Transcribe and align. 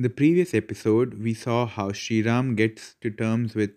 In 0.00 0.02
the 0.02 0.08
previous 0.08 0.54
episode, 0.54 1.22
we 1.22 1.34
saw 1.34 1.66
how 1.66 1.90
Sriram 1.90 2.56
gets 2.56 2.94
to 3.02 3.10
terms 3.10 3.54
with 3.54 3.72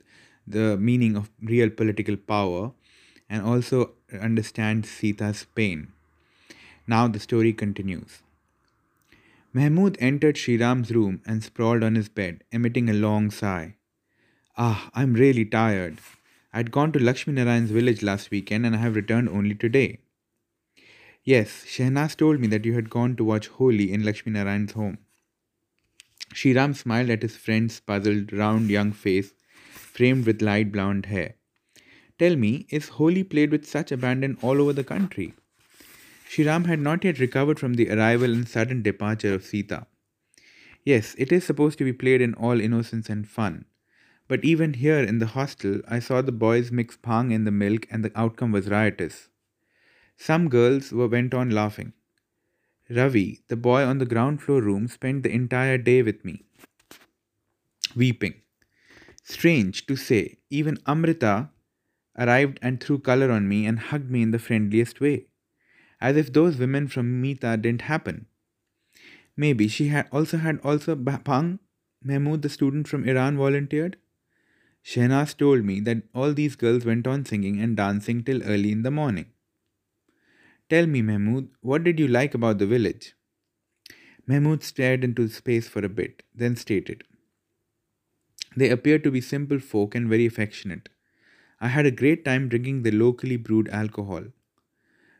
the 0.48 0.78
meaning 0.78 1.18
of 1.18 1.30
real 1.42 1.70
political 1.70 2.16
power 2.16 2.72
and 3.30 3.42
also 3.46 3.92
understands 4.22 4.90
Sita's 4.90 5.46
pain. 5.54 5.92
Now 6.88 7.10
the 7.10 7.20
story 7.20 7.52
continues. 7.52 8.22
Mahmud 9.52 9.98
entered 10.00 10.36
Sriram's 10.36 10.92
room 10.92 11.22
and 11.26 11.44
sprawled 11.44 11.84
on 11.84 11.96
his 11.96 12.08
bed, 12.08 12.46
emitting 12.54 12.90
a 12.90 12.94
long 12.94 13.30
sigh. 13.30 13.76
Ah, 14.58 14.90
I'm 14.94 15.16
really 15.16 15.44
tired. 15.44 15.98
I'd 16.54 16.72
gone 16.72 16.94
to 16.94 17.04
Lakshmi 17.04 17.34
Narayan's 17.34 17.72
village 17.72 18.02
last 18.02 18.32
weekend 18.32 18.66
and 18.66 18.78
I 18.78 18.80
have 18.80 18.96
returned 18.96 19.28
only 19.28 19.56
today. 19.56 20.00
Yes, 21.26 21.66
Shehnaz 21.68 22.16
told 22.16 22.40
me 22.40 22.48
that 22.48 22.64
you 22.64 22.76
had 22.76 22.90
gone 22.90 23.18
to 23.18 23.26
watch 23.26 23.50
Holi 23.50 23.92
in 23.92 24.06
Lakshmi 24.06 24.32
Narayan's 24.32 24.72
home. 24.72 25.00
Sriram 26.34 26.76
smiled 26.76 27.10
at 27.10 27.22
his 27.22 27.38
friend's 27.38 27.80
puzzled, 27.80 28.34
round 28.34 28.70
young 28.70 28.92
face, 28.92 29.34
framed 29.72 30.26
with 30.26 30.42
light 30.42 30.72
blonde 30.72 31.06
hair. 31.06 31.36
Tell 32.20 32.36
me, 32.36 32.66
is 32.70 32.90
Holi 32.90 33.24
played 33.24 33.52
with 33.52 33.66
such 33.66 33.92
abandon 33.92 34.38
all 34.42 34.62
over 34.62 34.74
the 34.74 34.84
country? 34.84 35.34
Sriram 36.30 36.66
had 36.66 36.80
not 36.80 37.04
yet 37.04 37.20
recovered 37.20 37.60
from 37.60 37.76
the 37.76 37.90
arrival 37.90 38.34
and 38.34 38.48
sudden 38.48 38.82
departure 38.82 39.34
of 39.34 39.46
Sita. 39.46 39.86
Yes, 40.84 41.16
it 41.18 41.32
is 41.32 41.44
supposed 41.44 41.78
to 41.78 41.84
be 41.84 41.94
played 41.94 42.22
in 42.22 42.34
all 42.34 42.60
innocence 42.60 43.10
and 43.10 43.28
fun. 43.28 43.66
But 44.28 44.44
even 44.44 44.74
here 44.74 45.00
in 45.00 45.20
the 45.20 45.28
hostel, 45.28 45.82
I 45.88 46.00
saw 46.00 46.22
the 46.22 46.32
boys 46.32 46.72
mix 46.72 46.98
bhang 46.98 47.32
in 47.32 47.44
the 47.44 47.52
milk 47.52 47.88
and 47.92 48.04
the 48.04 48.18
outcome 48.20 48.52
was 48.52 48.68
riotous. 48.68 49.30
Some 50.18 50.50
girls 50.50 50.92
were 50.92 51.08
went 51.08 51.34
on 51.34 51.50
laughing. 51.50 51.94
Ravi, 52.90 53.42
the 53.48 53.56
boy 53.56 53.84
on 53.84 53.98
the 53.98 54.06
ground 54.06 54.42
floor 54.42 54.62
room, 54.62 54.88
spent 54.88 55.24
the 55.24 55.32
entire 55.32 55.78
day 55.78 56.02
with 56.02 56.24
me, 56.26 56.44
weeping. 57.96 58.36
Strange 59.24 59.86
to 59.86 59.96
say, 59.96 60.38
even 60.50 60.78
Amrita 60.86 61.50
arrived 62.18 62.60
and 62.62 62.80
threw 62.82 63.00
color 63.00 63.32
on 63.32 63.48
me 63.48 63.66
and 63.66 63.80
hugged 63.80 64.12
me 64.12 64.22
in 64.22 64.32
the 64.32 64.40
friendliest 64.40 65.00
way, 65.00 65.28
as 66.02 66.18
if 66.18 66.34
those 66.34 66.58
women 66.58 66.88
from 66.88 67.22
Mita 67.22 67.56
didn't 67.58 67.84
happen. 67.84 68.26
Maybe 69.36 69.68
she 69.68 69.88
had 69.88 70.08
also 70.12 70.38
had 70.38 70.60
also 70.64 70.96
Bhang, 70.96 71.60
Mahmood, 72.04 72.42
the 72.42 72.50
student 72.50 72.88
from 72.88 73.08
Iran, 73.08 73.38
volunteered. 73.38 73.98
Shehnaz 74.84 75.36
told 75.38 75.64
me 75.64 75.80
that 75.80 76.04
all 76.14 76.34
these 76.34 76.58
girls 76.58 76.86
went 76.86 77.08
on 77.08 77.26
singing 77.26 77.60
and 77.62 77.78
dancing 77.78 78.24
till 78.24 78.44
early 78.44 78.72
in 78.72 78.84
the 78.84 78.92
morning. 78.92 79.28
Tell 80.74 80.88
me, 80.88 81.04
Mahmood, 81.04 81.50
what 81.62 81.84
did 81.84 82.00
you 82.00 82.08
like 82.08 82.34
about 82.34 82.58
the 82.58 82.66
village? 82.66 83.14
Mahmood 84.26 84.64
stared 84.64 85.04
into 85.04 85.28
space 85.28 85.68
for 85.68 85.86
a 85.86 85.88
bit, 85.88 86.24
then 86.34 86.56
stated, 86.56 87.04
They 88.58 88.72
appear 88.72 88.98
to 88.98 89.12
be 89.12 89.22
simple 89.22 89.60
folk 89.60 89.94
and 89.94 90.10
very 90.10 90.26
affectionate. 90.26 90.90
I 91.62 91.68
had 91.68 91.86
a 91.86 91.92
great 91.92 92.26
time 92.26 92.50
drinking 92.50 92.82
the 92.82 92.90
locally 92.90 93.38
brewed 93.38 93.70
alcohol. 93.70 94.24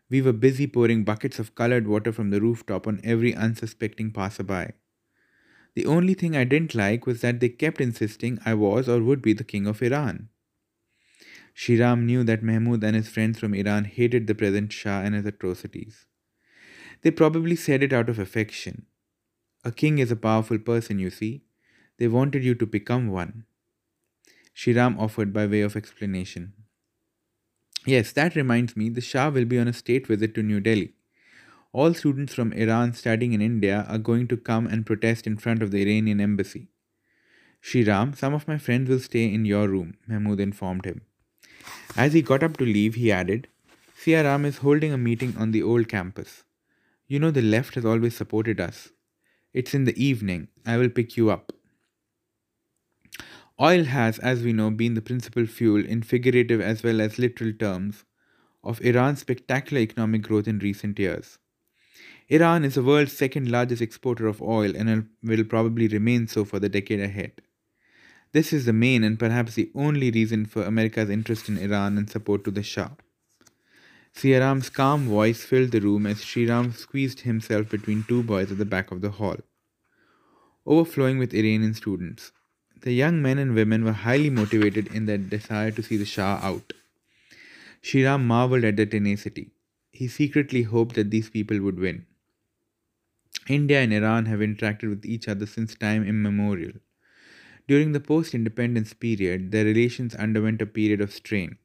We 0.10 0.24
were 0.24 0.34
busy 0.34 0.66
pouring 0.66 1.04
buckets 1.04 1.38
of 1.38 1.54
colored 1.54 1.86
water 1.88 2.12
from 2.12 2.32
the 2.32 2.42
rooftop 2.42 2.88
on 2.88 3.00
every 3.04 3.36
unsuspecting 3.36 4.10
passerby. 4.10 4.72
The 5.76 5.86
only 5.86 6.16
thing 6.16 6.36
I 6.36 6.46
didn't 6.46 6.74
like 6.74 7.06
was 7.06 7.22
that 7.22 7.40
they 7.40 7.50
kept 7.50 7.80
insisting 7.80 8.40
I 8.44 8.56
was 8.56 8.90
or 8.90 9.04
would 9.04 9.22
be 9.22 9.34
the 9.34 9.44
king 9.44 9.68
of 9.68 9.84
Iran. 9.84 10.30
Sriram 11.56 12.06
knew 12.06 12.24
that 12.24 12.44
Mahmud 12.44 12.84
and 12.84 12.96
his 12.96 13.08
friends 13.08 13.40
from 13.40 13.54
Iran 13.54 13.86
hated 13.86 14.28
the 14.28 14.36
present 14.36 14.74
Shah 14.74 15.02
and 15.02 15.16
his 15.16 15.26
atrocities. 15.26 16.06
They 17.02 17.12
probably 17.12 17.56
said 17.56 17.84
it 17.84 17.94
out 17.94 18.10
of 18.10 18.20
affection. 18.20 18.86
A 19.64 19.72
king 19.72 20.00
is 20.00 20.12
a 20.12 20.16
powerful 20.16 20.58
person, 20.58 21.00
you 21.00 21.10
see. 21.10 21.44
They 21.98 22.08
wanted 22.08 22.44
you 22.44 22.56
to 22.56 22.66
become 22.66 23.10
one. 23.10 23.46
Sriram 24.56 25.00
offered 25.00 25.32
by 25.32 25.46
way 25.46 25.62
of 25.62 25.76
explanation. 25.76 26.54
Yes, 27.86 28.12
that 28.14 28.36
reminds 28.36 28.76
me, 28.78 28.90
the 28.90 29.02
Shah 29.02 29.30
will 29.30 29.46
be 29.46 29.60
on 29.60 29.68
a 29.68 29.74
state 29.74 30.08
visit 30.08 30.34
to 30.36 30.44
New 30.44 30.60
Delhi. 30.60 30.94
All 31.72 31.94
students 31.94 32.34
from 32.34 32.54
Iran 32.54 32.94
studying 32.94 33.34
in 33.34 33.42
India 33.42 33.86
are 33.90 33.98
going 33.98 34.28
to 34.30 34.38
come 34.38 34.68
and 34.68 34.86
protest 34.86 35.28
in 35.28 35.38
front 35.38 35.62
of 35.62 35.72
the 35.72 35.82
Iranian 35.82 36.22
embassy. 36.22 36.70
Sriram, 37.62 38.16
some 38.16 38.34
of 38.34 38.48
my 38.48 38.58
friends 38.58 38.90
will 38.90 39.00
stay 39.00 39.34
in 39.34 39.46
your 39.46 39.68
room, 39.68 39.96
Mahmud 40.08 40.40
informed 40.40 40.86
him. 40.86 41.02
As 41.96 42.14
he 42.14 42.22
got 42.22 42.44
up 42.44 42.58
to 42.58 42.66
leave, 42.66 42.96
he 42.96 43.12
added, 43.12 43.48
Siyaram 43.98 44.46
is 44.46 44.58
holding 44.58 44.92
a 44.92 44.98
meeting 44.98 45.36
on 45.38 45.52
the 45.52 45.64
old 45.64 45.88
campus. 45.88 46.44
You 47.08 47.20
know 47.20 47.32
the 47.32 47.42
left 47.42 47.76
has 47.76 47.86
always 47.86 48.16
supported 48.16 48.60
us. 48.60 48.90
It's 49.54 49.74
in 49.74 49.86
the 49.86 50.04
evening. 50.04 50.48
I 50.66 50.78
will 50.78 50.90
pick 50.90 51.16
you 51.16 51.30
up. 51.30 51.54
Oil 53.62 53.84
has, 53.86 54.20
as 54.20 54.44
we 54.44 54.52
know, 54.52 54.72
been 54.72 54.94
the 54.96 55.02
principal 55.02 55.46
fuel 55.46 55.86
in 55.86 56.02
figurative 56.02 56.60
as 56.60 56.84
well 56.84 57.00
as 57.00 57.20
literal 57.20 57.54
terms 57.54 58.04
of 58.64 58.82
Iran's 58.82 59.20
spectacular 59.20 59.82
economic 59.82 60.24
growth 60.24 60.48
in 60.48 60.60
recent 60.60 60.98
years. 61.00 61.38
Iran 62.30 62.66
is 62.66 62.76
the 62.76 62.84
world's 62.84 63.14
second 63.16 63.52
largest 63.52 63.82
exporter 63.82 64.28
of 64.28 64.42
oil 64.42 64.76
and 64.76 65.10
will 65.22 65.44
probably 65.44 65.88
remain 65.88 66.28
so 66.28 66.46
for 66.46 66.60
the 66.60 66.70
decade 66.70 67.00
ahead. 67.00 67.42
This 68.34 68.52
is 68.52 68.66
the 68.66 68.74
main 68.74 69.04
and 69.04 69.20
perhaps 69.20 69.54
the 69.54 69.70
only 69.76 70.10
reason 70.10 70.48
for 70.48 70.64
America's 70.64 71.10
interest 71.10 71.50
in 71.50 71.60
Iran 71.60 72.00
and 72.00 72.10
support 72.10 72.44
to 72.46 72.52
the 72.52 72.64
Shah. 72.64 72.90
Siyaram's 74.16 74.70
calm 74.70 75.08
voice 75.08 75.44
filled 75.44 75.70
the 75.70 75.82
room 75.82 76.08
as 76.08 76.18
Sriram 76.18 76.74
squeezed 76.74 77.22
himself 77.22 77.70
between 77.70 78.04
two 78.08 78.24
boys 78.24 78.52
at 78.52 78.58
the 78.58 78.66
back 78.66 78.92
of 78.92 79.02
the 79.02 79.12
hall, 79.12 79.38
overflowing 80.66 81.20
with 81.20 81.36
Iranian 81.36 81.76
students. 81.76 82.32
The 82.82 82.94
young 82.94 83.22
men 83.22 83.38
and 83.38 83.54
women 83.54 83.84
were 83.84 84.00
highly 84.08 84.32
motivated 84.32 84.88
in 84.88 85.06
their 85.06 85.20
desire 85.20 85.70
to 85.70 85.84
see 85.84 85.98
the 85.98 86.06
Shah 86.06 86.40
out. 86.42 86.74
Sriram 87.84 88.24
marveled 88.26 88.64
at 88.64 88.78
their 88.78 88.88
tenacity. 88.88 89.52
He 89.92 90.08
secretly 90.08 90.64
hoped 90.64 90.96
that 90.96 91.12
these 91.12 91.30
people 91.30 91.60
would 91.62 91.78
win. 91.80 92.08
India 93.48 93.80
and 93.82 93.94
Iran 93.94 94.26
have 94.26 94.40
interacted 94.40 94.90
with 94.90 95.06
each 95.06 95.28
other 95.28 95.46
since 95.46 95.76
time 95.76 96.04
immemorial. 96.04 96.74
During 97.68 97.92
the 97.94 98.00
post 98.00 98.34
independence 98.34 98.94
period, 98.94 99.52
their 99.52 99.66
relations 99.66 100.16
underwent 100.16 100.62
a 100.62 100.66
period 100.66 101.02
of 101.02 101.12
strain. 101.14 101.58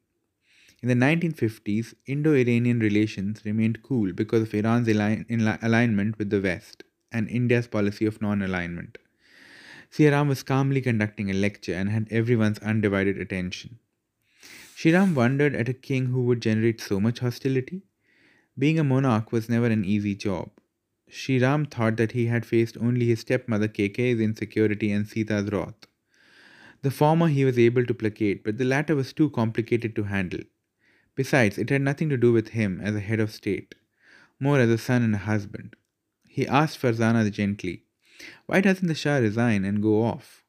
In 0.81 0.89
the 0.89 0.95
1950s, 0.95 1.93
Indo 2.05 2.33
Iranian 2.33 2.79
relations 2.79 3.43
remained 3.45 3.83
cool 3.83 4.13
because 4.13 4.43
of 4.43 4.53
Iran's 4.53 4.87
align- 4.87 5.25
alignment 5.61 6.17
with 6.17 6.29
the 6.29 6.41
West 6.41 6.83
and 7.11 7.29
India's 7.29 7.67
policy 7.67 8.05
of 8.05 8.21
non 8.21 8.41
alignment. 8.41 8.97
Siyaram 9.91 10.27
was 10.29 10.41
calmly 10.43 10.81
conducting 10.81 11.29
a 11.29 11.33
lecture 11.33 11.73
and 11.73 11.89
had 11.89 12.07
everyone's 12.11 12.59
undivided 12.59 13.19
attention. 13.19 13.79
Sriram 14.75 15.13
wondered 15.13 15.53
at 15.53 15.69
a 15.69 15.73
king 15.73 16.07
who 16.07 16.23
would 16.23 16.41
generate 16.41 16.81
so 16.81 16.99
much 16.99 17.19
hostility. 17.19 17.83
Being 18.57 18.79
a 18.79 18.85
monarch 18.85 19.31
was 19.33 19.49
never 19.49 19.67
an 19.67 19.85
easy 19.85 20.15
job. 20.15 20.51
Sriram 21.11 21.69
thought 21.69 21.97
that 21.97 22.13
he 22.13 22.27
had 22.27 22.45
faced 22.45 22.77
only 22.77 23.07
his 23.07 23.19
stepmother 23.19 23.67
Kaikeyi's 23.67 24.21
insecurity 24.21 24.91
and 24.91 25.07
Sita's 25.07 25.51
wrath. 25.51 25.88
The 26.81 26.91
former 26.91 27.27
he 27.27 27.43
was 27.43 27.59
able 27.59 27.85
to 27.85 27.93
placate, 27.93 28.43
but 28.43 28.57
the 28.57 28.65
latter 28.65 28.95
was 28.95 29.11
too 29.11 29.29
complicated 29.29 29.95
to 29.95 30.03
handle. 30.03 30.41
Besides, 31.15 31.57
it 31.57 31.69
had 31.69 31.81
nothing 31.81 32.09
to 32.09 32.17
do 32.17 32.31
with 32.31 32.49
him 32.49 32.79
as 32.81 32.95
a 32.95 33.01
head 33.01 33.19
of 33.19 33.31
state, 33.31 33.75
more 34.39 34.59
as 34.59 34.69
a 34.69 34.77
son 34.77 35.03
and 35.03 35.15
a 35.15 35.19
husband. 35.19 35.75
He 36.27 36.47
asked 36.47 36.79
Farzana 36.79 37.29
gently, 37.31 37.83
Why 38.45 38.61
doesn't 38.61 38.87
the 38.87 38.95
Shah 38.95 39.17
resign 39.17 39.65
and 39.65 39.81
go 39.81 40.03
off? 40.03 40.43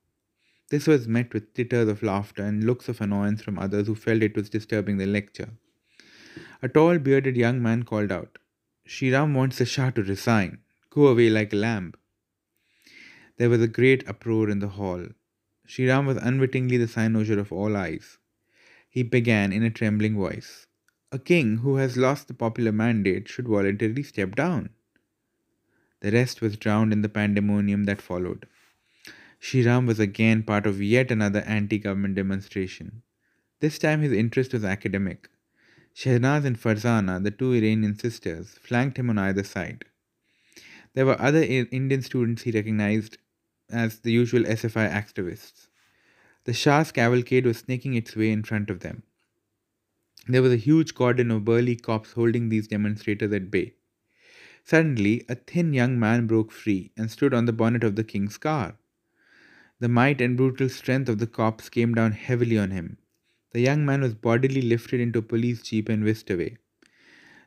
This 0.71 0.87
was 0.87 1.09
met 1.09 1.35
with 1.35 1.53
titters 1.55 1.89
of 1.89 2.05
laughter 2.05 2.45
and 2.45 2.63
looks 2.63 2.89
of 2.89 3.01
annoyance 3.01 3.43
from 3.43 3.59
others 3.59 3.89
who 3.89 3.97
felt 3.97 4.23
it 4.23 4.37
was 4.37 4.49
disturbing 4.49 4.99
the 4.99 5.07
lecture. 5.07 5.51
A 6.63 6.69
tall, 6.69 6.99
bearded 6.99 7.37
young 7.37 7.61
man 7.61 7.83
called 7.83 8.13
out, 8.13 8.39
Sriram 8.87 9.35
wants 9.35 9.59
the 9.59 9.67
Shah 9.67 9.91
to 9.91 10.03
resign. 10.03 10.59
Go 10.91 11.09
away 11.09 11.31
like 11.31 11.53
a 11.53 11.57
lamb. 11.57 11.95
There 13.37 13.51
was 13.51 13.63
a 13.63 13.69
great 13.69 14.09
uproar 14.09 14.49
in 14.49 14.61
the 14.61 14.69
hall. 14.69 15.07
Sriram 15.71 16.05
was 16.05 16.17
unwittingly 16.17 16.79
the 16.79 16.89
cynosure 16.89 17.39
of 17.39 17.53
all 17.53 17.77
eyes. 17.77 18.19
He 18.89 19.05
began 19.05 19.53
in 19.53 19.63
a 19.63 19.71
trembling 19.71 20.17
voice. 20.17 20.67
A 21.13 21.19
king 21.21 21.59
who 21.59 21.77
has 21.77 21.97
lost 21.97 22.27
the 22.27 22.35
popular 22.35 22.73
mandate 22.73 23.29
should 23.29 23.47
voluntarily 23.47 24.03
step 24.03 24.35
down. 24.35 24.71
The 26.01 26.11
rest 26.11 26.41
was 26.41 26.57
drowned 26.57 26.93
in 26.93 27.03
the 27.03 27.09
pandemonium 27.09 27.85
that 27.85 28.03
followed. 28.03 28.49
Sriram 29.41 29.87
was 29.87 30.01
again 30.01 30.43
part 30.43 30.67
of 30.67 30.83
yet 30.83 31.13
another 31.13 31.43
anti 31.43 31.79
government 31.79 32.17
demonstration. 32.17 33.03
This 33.61 33.79
time 33.79 34.01
his 34.01 34.13
interest 34.13 34.53
was 34.53 34.65
academic. 34.65 35.29
Shehnaz 35.95 36.45
and 36.45 36.61
Farzana, 36.61 37.23
the 37.23 37.31
two 37.31 37.53
Iranian 37.53 37.97
sisters, 37.97 38.59
flanked 38.61 38.99
him 38.99 39.09
on 39.09 39.19
either 39.19 39.45
side. 39.45 39.85
There 40.95 41.07
were 41.07 41.21
other 41.21 41.45
Indian 41.45 42.03
students 42.03 42.43
he 42.43 42.51
recognized 42.51 43.19
as 43.73 44.01
the 44.01 44.13
usual 44.13 44.43
SFI 44.43 44.91
activists. 44.91 45.69
The 46.45 46.53
Shah's 46.53 46.93
cavalcade 46.93 47.47
was 47.47 47.59
snaking 47.59 47.95
its 47.95 48.17
way 48.17 48.31
in 48.31 48.43
front 48.43 48.71
of 48.71 48.81
them. 48.81 49.03
There 50.27 50.43
was 50.43 50.53
a 50.53 50.57
huge 50.57 50.95
cordon 50.95 51.31
of 51.31 51.45
burly 51.45 51.77
cops 51.77 52.13
holding 52.13 52.49
these 52.49 52.69
demonstrators 52.69 53.33
at 53.33 53.51
bay. 53.51 53.75
Suddenly, 54.65 55.25
a 55.29 55.35
thin 55.35 55.73
young 55.73 55.99
man 55.99 56.27
broke 56.27 56.53
free 56.53 56.93
and 56.97 57.11
stood 57.11 57.35
on 57.35 57.47
the 57.47 57.53
bonnet 57.53 57.83
of 57.83 57.97
the 57.97 58.05
king's 58.05 58.37
car. 58.37 58.77
The 59.81 59.89
might 59.89 60.21
and 60.21 60.37
brutal 60.37 60.69
strength 60.69 61.09
of 61.09 61.19
the 61.19 61.27
cops 61.27 61.69
came 61.69 61.95
down 61.95 62.13
heavily 62.13 62.59
on 62.59 62.71
him. 62.71 62.99
The 63.53 63.61
young 63.61 63.85
man 63.85 64.03
was 64.03 64.15
bodily 64.15 64.63
lifted 64.63 65.01
into 65.01 65.19
a 65.19 65.23
police 65.23 65.63
jeep 65.63 65.89
and 65.89 66.05
whisked 66.05 66.31
away. 66.31 66.59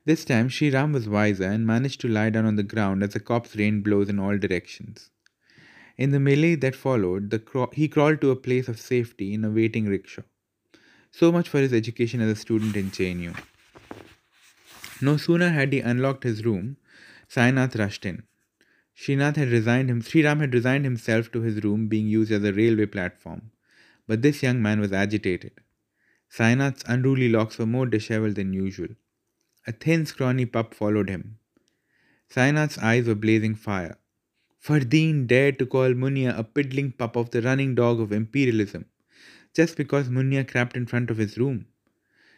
This 0.06 0.26
time, 0.26 0.50
Sri 0.50 0.69
Ram 0.69 0.92
was 0.92 1.08
wiser 1.08 1.46
and 1.46 1.66
managed 1.66 2.02
to 2.02 2.10
lie 2.10 2.30
down 2.30 2.46
on 2.46 2.58
the 2.58 2.64
ground 2.64 3.04
as 3.04 3.14
the 3.14 3.22
cops 3.22 3.56
rained 3.56 3.86
blows 3.86 4.10
in 4.10 4.19
all 4.19 4.38
directions. 4.38 5.12
In 5.98 6.12
the 6.12 6.19
melee 6.19 6.56
that 6.56 6.75
followed, 6.75 7.30
the 7.30 7.40
craw- 7.40 7.72
he 7.72 7.88
crawled 7.88 8.22
to 8.22 8.31
a 8.31 8.36
place 8.36 8.68
of 8.68 8.80
safety 8.80 9.34
in 9.34 9.45
a 9.45 9.50
waiting 9.50 9.86
rickshaw. 9.86 10.24
So 11.12 11.31
much 11.31 11.48
for 11.48 11.60
his 11.60 11.74
education 11.74 12.22
as 12.22 12.31
a 12.31 12.36
student 12.36 12.75
in 12.75 12.90
JNU. 12.90 13.38
No 15.01 15.18
sooner 15.18 15.50
had 15.50 15.72
he 15.72 15.80
unlocked 15.80 16.24
his 16.24 16.44
room, 16.44 16.78
Sainath 17.30 17.78
rushed 17.78 18.06
in. 18.06 18.24
Srinath 18.95 19.36
had 19.36 19.50
resigned 19.50 19.90
him, 19.90 20.01
Sriram 20.01 20.40
had 20.40 20.54
resigned 20.54 20.86
himself 20.86 21.31
to 21.31 21.42
his 21.42 21.63
room 21.63 21.88
being 21.88 22.07
used 22.07 22.31
as 22.31 22.44
a 22.44 22.54
railway 22.54 22.86
platform. 22.86 23.51
But 24.07 24.22
this 24.22 24.44
young 24.44 24.62
man 24.62 24.80
was 24.80 24.92
agitated. 24.92 25.51
Sainath's 26.31 26.84
unruly 26.88 27.30
locks 27.30 27.57
were 27.57 27.66
more 27.66 27.86
disheveled 27.86 28.36
than 28.36 28.54
usual. 28.54 28.90
A 29.68 29.72
thin, 29.72 30.06
scrawny 30.06 30.45
pup 30.45 30.74
followed 30.74 31.10
him. 31.10 31.38
Sainath's 32.30 32.78
eyes 32.78 33.07
were 33.07 33.16
blazing 33.16 33.56
fire. 33.56 33.98
Fardeen 34.65 35.27
dared 35.27 35.60
to 35.60 35.65
call 35.65 35.89
Munya 35.89 36.38
a 36.39 36.44
piddling 36.44 36.94
pup 36.94 37.18
of 37.18 37.31
the 37.31 37.42
running 37.42 37.75
dog 37.75 38.00
of 38.00 38.13
imperialism, 38.13 38.86
just 39.54 39.75
because 39.75 40.07
Munya 40.07 40.45
crapped 40.45 40.77
in 40.77 40.86
front 40.86 41.10
of 41.10 41.18
his 41.18 41.38
room. 41.38 41.65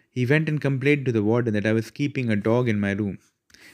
He 0.09 0.25
went 0.25 0.49
and 0.49 0.59
complained 0.59 1.05
to 1.05 1.11
the 1.11 1.21
warden 1.21 1.53
that 1.53 1.67
I 1.67 1.73
was 1.73 1.91
keeping 1.91 2.31
a 2.31 2.35
dog 2.35 2.67
in 2.67 2.79
my 2.79 2.93
room. 2.93 3.19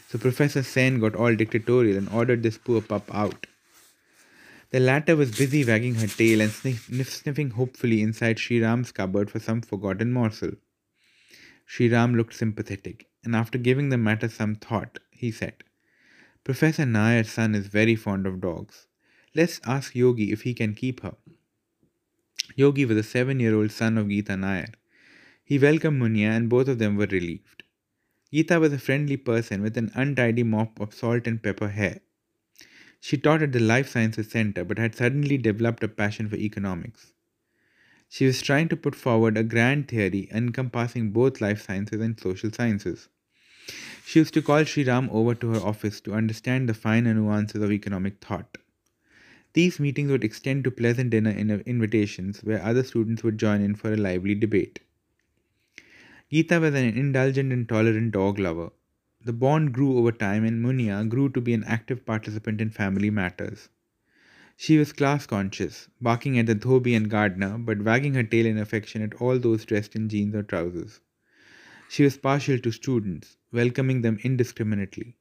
So 0.09 0.19
Professor 0.19 0.63
Sen 0.63 1.00
got 1.00 1.15
all 1.15 1.33
dictatorial 1.33 1.98
and 1.98 2.09
ordered 2.09 2.44
this 2.44 2.57
poor 2.57 2.81
pup 2.81 3.09
out. 3.13 3.48
The 4.71 4.81
latter 4.81 5.15
was 5.15 5.38
busy 5.38 5.63
wagging 5.63 5.95
her 5.95 6.07
tail 6.07 6.42
and 6.42 6.51
sniff, 6.51 6.89
sniffing 7.09 7.51
hopefully 7.51 8.01
inside 8.01 8.39
Ram's 8.50 8.92
cupboard 8.92 9.31
for 9.31 9.39
some 9.39 9.62
forgotten 9.62 10.12
morsel. 10.12 10.51
Ram 11.80 12.15
looked 12.15 12.33
sympathetic, 12.33 13.07
and 13.24 13.33
after 13.33 13.57
giving 13.57 13.89
the 13.89 13.97
matter 13.97 14.27
some 14.27 14.56
thought, 14.56 15.00
he 15.09 15.31
said, 15.31 15.63
Professor 16.44 16.86
Nayar's 16.86 17.32
son 17.32 17.56
is 17.56 17.68
very 17.68 17.96
fond 17.96 18.26
of 18.26 18.42
dogs. 18.42 18.88
Let's 19.36 19.62
ask 19.66 19.96
Yogi 19.96 20.32
if 20.32 20.42
he 20.42 20.54
can 20.54 20.74
keep 20.76 21.02
her. 21.02 21.16
Yogi 22.56 22.86
was 22.86 22.98
a 22.98 23.04
seven 23.04 23.40
year 23.40 23.56
old 23.56 23.72
son 23.72 23.98
of 23.98 24.08
Geeta 24.08 24.38
Nayar. 24.38 24.74
He 25.44 25.60
welcomed 25.60 26.02
Munya, 26.02 26.30
and 26.36 26.50
both 26.50 26.68
of 26.68 26.80
them 26.80 26.96
were 26.96 27.06
relieved. 27.08 27.64
Geeta 28.34 28.60
was 28.60 28.74
a 28.74 28.80
friendly 28.80 29.18
person 29.18 29.62
with 29.62 29.78
an 29.78 29.92
untidy 29.94 30.44
mop 30.44 30.80
of 30.80 30.94
salt 30.94 31.28
and 31.28 31.44
pepper 31.44 31.70
hair. 31.70 32.00
She 33.00 33.18
taught 33.18 33.44
at 33.44 33.52
the 33.52 33.60
Life 33.60 33.90
Sciences 33.90 34.32
Center 34.32 34.64
but 34.64 34.80
had 34.80 34.96
suddenly 34.96 35.38
developed 35.38 35.84
a 35.84 35.88
passion 35.88 36.30
for 36.30 36.38
economics. 36.38 37.14
She 38.10 38.26
was 38.26 38.42
trying 38.42 38.70
to 38.70 38.78
put 38.78 38.96
forward 38.96 39.38
a 39.38 39.44
grand 39.44 39.88
theory 39.88 40.28
encompassing 40.32 41.12
both 41.12 41.42
life 41.42 41.62
sciences 41.64 42.02
and 42.02 42.20
social 42.20 42.52
sciences. 42.52 43.10
She 44.06 44.19
used 44.19 44.34
to 44.34 44.42
call 44.42 44.66
Sri 44.66 44.84
Ram 44.84 45.10
over 45.12 45.34
to 45.36 45.52
her 45.52 45.60
office 45.62 46.02
to 46.02 46.13
understand 46.13 46.68
the 46.68 46.74
finer 46.74 47.13
nuances 47.13 47.62
of 47.63 47.72
economic 47.72 48.19
thought. 48.19 48.58
These 49.54 49.80
meetings 49.80 50.12
would 50.12 50.24
extend 50.24 50.63
to 50.63 50.72
pleasant 50.72 51.10
dinner 51.10 51.31
uh, 51.31 51.63
invitations 51.66 52.42
where 52.42 52.62
other 52.62 52.84
students 52.84 53.24
would 53.24 53.38
join 53.38 53.62
in 53.62 53.75
for 53.75 53.94
a 53.94 53.98
lively 53.98 54.36
debate. 54.36 54.80
Geeta 56.31 56.60
was 56.62 56.74
an 56.74 56.98
indulgent 56.98 57.52
and 57.52 57.68
tolerant 57.68 58.12
dog 58.12 58.40
lover. 58.40 58.72
The 59.24 59.34
bond 59.34 59.74
grew 59.74 59.98
over 59.98 60.12
time, 60.12 60.46
and 60.46 60.64
Munya 60.64 61.07
grew 61.07 61.30
to 61.30 61.42
be 61.42 61.54
an 61.54 61.64
active 61.66 62.06
participant 62.06 62.62
in 62.62 62.69
family 62.69 63.10
matters. 63.10 63.69
She 64.56 64.78
was 64.78 64.94
class 64.94 65.25
conscious, 65.25 65.90
barking 66.00 66.40
at 66.40 66.46
the 66.46 66.56
dhobi 66.56 66.96
and 66.96 67.10
gardener, 67.10 67.57
but 67.57 67.81
wagging 67.81 68.14
her 68.14 68.24
tail 68.24 68.46
in 68.46 68.57
affection 68.57 69.02
at 69.02 69.16
all 69.16 69.38
those 69.40 69.66
dressed 69.66 69.96
in 69.96 70.07
jeans 70.07 70.34
or 70.36 70.44
trousers. 70.44 71.02
She 71.90 72.04
was 72.04 72.18
partial 72.18 72.57
to 72.60 72.72
students, 72.72 73.38
welcoming 73.51 74.01
them 74.01 74.19
indiscriminately. 74.24 75.15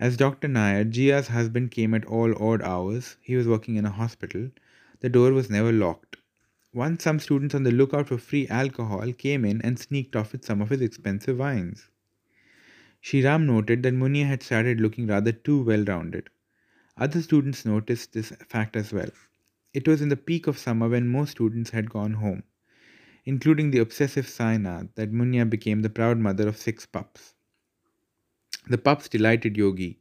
As 0.00 0.16
Dr. 0.16 0.48
Nayar, 0.48 0.90
Jia's 0.90 1.28
husband 1.28 1.70
came 1.70 1.94
at 1.94 2.04
all 2.06 2.34
odd 2.42 2.62
hours, 2.62 3.16
he 3.20 3.36
was 3.36 3.46
working 3.46 3.76
in 3.76 3.84
a 3.84 3.90
hospital, 3.90 4.50
the 5.00 5.08
door 5.08 5.32
was 5.32 5.50
never 5.50 5.72
locked. 5.72 6.16
Once 6.74 7.04
some 7.04 7.18
students 7.18 7.54
on 7.54 7.64
the 7.64 7.70
lookout 7.70 8.08
for 8.08 8.16
free 8.16 8.48
alcohol 8.48 9.12
came 9.12 9.44
in 9.44 9.60
and 9.62 9.78
sneaked 9.78 10.16
off 10.16 10.32
with 10.32 10.44
some 10.44 10.62
of 10.62 10.70
his 10.70 10.80
expensive 10.80 11.38
wines. 11.38 11.88
Shriram 13.02 13.46
noted 13.46 13.82
that 13.82 13.94
Munya 13.94 14.26
had 14.26 14.42
started 14.42 14.80
looking 14.80 15.06
rather 15.06 15.32
too 15.32 15.62
well 15.62 15.84
rounded. 15.84 16.30
Other 16.96 17.20
students 17.20 17.66
noticed 17.66 18.12
this 18.12 18.30
fact 18.48 18.76
as 18.76 18.92
well. 18.92 19.10
It 19.74 19.88
was 19.88 20.00
in 20.00 20.08
the 20.08 20.16
peak 20.16 20.46
of 20.46 20.56
summer 20.56 20.88
when 20.88 21.08
most 21.08 21.32
students 21.32 21.70
had 21.70 21.90
gone 21.90 22.14
home, 22.14 22.42
including 23.24 23.70
the 23.70 23.80
obsessive 23.80 24.26
Sainath, 24.26 24.94
that 24.94 25.12
Munya 25.12 25.48
became 25.48 25.82
the 25.82 25.90
proud 25.90 26.18
mother 26.18 26.48
of 26.48 26.56
six 26.56 26.86
pups. 26.86 27.31
The 28.68 28.78
pups 28.78 29.08
delighted 29.08 29.56
Yogi, 29.56 29.98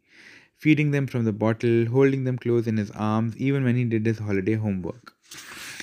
feeding 0.57 0.91
them 0.91 1.07
from 1.07 1.25
the 1.25 1.33
bottle, 1.33 1.87
holding 1.87 2.23
them 2.23 2.37
close 2.37 2.67
in 2.67 2.77
his 2.77 2.91
arms, 2.91 3.35
even 3.37 3.63
when 3.63 3.75
he 3.75 3.83
did 3.83 4.05
his 4.05 4.19
holiday 4.19 4.53
homework, 4.53 5.13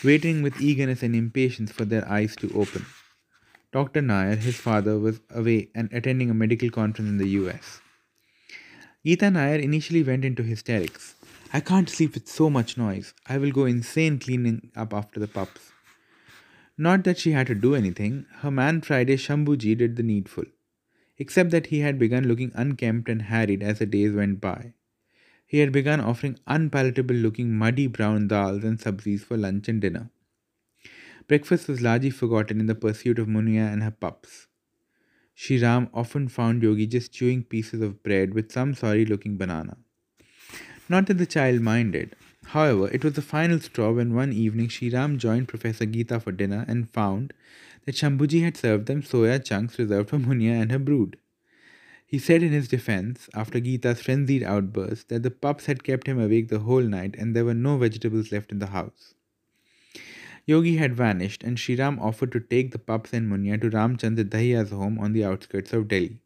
waiting 0.04 0.42
with 0.42 0.60
eagerness 0.60 1.02
and 1.02 1.16
impatience 1.16 1.72
for 1.72 1.84
their 1.84 2.08
eyes 2.08 2.36
to 2.36 2.52
open. 2.54 2.86
Dr. 3.72 4.00
Nayar, 4.00 4.38
his 4.38 4.56
father, 4.56 4.98
was 4.98 5.20
away 5.30 5.70
and 5.74 5.92
attending 5.92 6.30
a 6.30 6.34
medical 6.34 6.70
conference 6.70 7.10
in 7.10 7.18
the 7.18 7.28
US. 7.40 7.80
Geeta 9.04 9.30
Nayar 9.32 9.60
initially 9.60 10.02
went 10.02 10.24
into 10.24 10.42
hysterics. 10.42 11.14
I 11.52 11.60
can't 11.60 11.88
sleep 11.88 12.14
with 12.14 12.28
so 12.28 12.48
much 12.48 12.76
noise. 12.76 13.14
I 13.26 13.38
will 13.38 13.50
go 13.50 13.64
insane 13.64 14.18
cleaning 14.18 14.70
up 14.76 14.94
after 14.94 15.18
the 15.18 15.28
pups. 15.28 15.72
Not 16.76 17.04
that 17.04 17.18
she 17.18 17.32
had 17.32 17.48
to 17.48 17.54
do 17.54 17.74
anything, 17.74 18.26
her 18.40 18.50
man 18.50 18.82
Friday 18.82 19.16
Shambhuji 19.16 19.76
did 19.76 19.96
the 19.96 20.02
needful, 20.02 20.44
except 21.18 21.50
that 21.50 21.66
he 21.66 21.80
had 21.80 21.98
begun 21.98 22.28
looking 22.28 22.52
unkempt 22.54 23.08
and 23.08 23.22
harried 23.22 23.62
as 23.62 23.78
the 23.78 23.86
days 23.86 24.12
went 24.12 24.40
by. 24.40 24.72
He 25.46 25.58
had 25.58 25.72
begun 25.72 26.00
offering 26.00 26.38
unpalatable 26.46 27.14
looking 27.16 27.52
muddy 27.52 27.86
brown 27.86 28.28
dals 28.28 28.64
and 28.64 28.78
sabzis 28.78 29.22
for 29.22 29.36
lunch 29.36 29.68
and 29.68 29.80
dinner. 29.80 30.10
Breakfast 31.26 31.68
was 31.68 31.82
largely 31.82 32.10
forgotten 32.10 32.60
in 32.60 32.66
the 32.66 32.74
pursuit 32.74 33.18
of 33.18 33.26
Munya 33.26 33.72
and 33.72 33.82
her 33.82 33.90
pups. 33.90 34.46
Ram 35.50 35.88
often 35.94 36.28
found 36.28 36.62
Yogi 36.62 36.86
just 36.86 37.12
chewing 37.12 37.44
pieces 37.44 37.80
of 37.80 38.02
bread 38.02 38.34
with 38.34 38.50
some 38.50 38.74
sorry 38.74 39.04
looking 39.04 39.36
banana. 39.36 39.76
Not 40.88 41.06
that 41.06 41.18
the 41.18 41.26
child 41.26 41.60
minded. 41.60 42.16
However, 42.46 42.88
it 42.88 43.04
was 43.04 43.12
the 43.12 43.22
final 43.22 43.60
straw 43.60 43.92
when 43.92 44.14
one 44.14 44.32
evening 44.32 44.70
Ram 44.90 45.18
joined 45.18 45.48
Professor 45.48 45.84
Geeta 45.84 46.20
for 46.20 46.32
dinner 46.32 46.64
and 46.66 46.90
found 46.90 47.34
that 47.88 47.94
Shambhuji 47.94 48.42
had 48.42 48.54
served 48.54 48.84
them 48.84 49.00
soya 49.00 49.42
chunks 49.42 49.78
reserved 49.78 50.10
for 50.10 50.18
Munya 50.18 50.60
and 50.60 50.70
her 50.70 50.78
brood. 50.78 51.16
He 52.04 52.18
said 52.18 52.42
in 52.42 52.52
his 52.52 52.68
defense, 52.68 53.30
after 53.32 53.60
Geeta's 53.60 54.02
frenzied 54.02 54.42
outburst, 54.42 55.08
that 55.08 55.22
the 55.22 55.30
pups 55.30 55.64
had 55.64 55.84
kept 55.84 56.06
him 56.06 56.20
awake 56.20 56.48
the 56.48 56.58
whole 56.58 56.82
night 56.82 57.14
and 57.16 57.34
there 57.34 57.46
were 57.46 57.54
no 57.54 57.78
vegetables 57.78 58.30
left 58.30 58.52
in 58.52 58.58
the 58.58 58.66
house. 58.66 59.14
Yogi 60.44 60.76
had 60.76 60.94
vanished, 60.94 61.42
and 61.42 61.56
Shriram 61.56 61.98
offered 61.98 62.30
to 62.32 62.40
take 62.40 62.72
the 62.72 62.78
pups 62.78 63.14
and 63.14 63.32
Munya 63.32 63.58
to 63.62 63.70
Ramchandra 63.70 64.24
Dahiya's 64.24 64.70
home 64.70 64.98
on 64.98 65.14
the 65.14 65.24
outskirts 65.24 65.72
of 65.72 65.88
Delhi. 65.88 66.20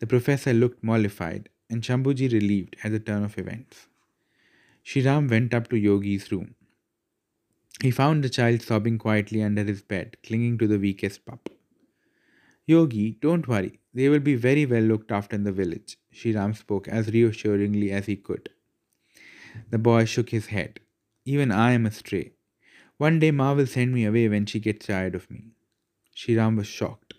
The 0.00 0.06
professor 0.06 0.52
looked 0.52 0.84
mollified, 0.84 1.48
and 1.70 1.80
Shambhuji 1.80 2.30
relieved 2.30 2.76
at 2.84 2.92
the 2.92 3.00
turn 3.00 3.24
of 3.24 3.38
events. 3.38 3.86
Shriram 4.84 5.30
went 5.30 5.54
up 5.54 5.68
to 5.70 5.76
Yogi's 5.76 6.30
room. 6.30 6.56
He 7.80 7.90
found 7.90 8.22
the 8.22 8.28
child 8.28 8.62
sobbing 8.62 8.98
quietly 8.98 9.42
under 9.42 9.64
his 9.64 9.82
bed, 9.82 10.16
clinging 10.22 10.58
to 10.58 10.66
the 10.66 10.78
weakest 10.78 11.24
pup. 11.24 11.48
Yogi, 12.66 13.12
don't 13.20 13.48
worry, 13.48 13.80
they 13.94 14.08
will 14.08 14.20
be 14.20 14.34
very 14.34 14.66
well 14.66 14.82
looked 14.82 15.10
after 15.10 15.34
in 15.34 15.44
the 15.44 15.52
village, 15.52 15.98
Shriram 16.12 16.56
spoke 16.56 16.86
as 16.86 17.12
reassuringly 17.12 17.90
as 17.90 18.06
he 18.06 18.16
could. 18.16 18.50
The 19.70 19.78
boy 19.78 20.04
shook 20.04 20.30
his 20.30 20.46
head. 20.46 20.80
Even 21.24 21.50
I 21.50 21.72
am 21.72 21.86
a 21.86 21.90
stray. 21.90 22.32
One 22.98 23.18
day 23.18 23.30
Ma 23.30 23.52
will 23.54 23.66
send 23.66 23.92
me 23.92 24.04
away 24.04 24.28
when 24.28 24.46
she 24.46 24.60
gets 24.60 24.86
tired 24.86 25.14
of 25.14 25.30
me. 25.30 25.52
Shriram 26.16 26.56
was 26.56 26.66
shocked. 26.66 27.14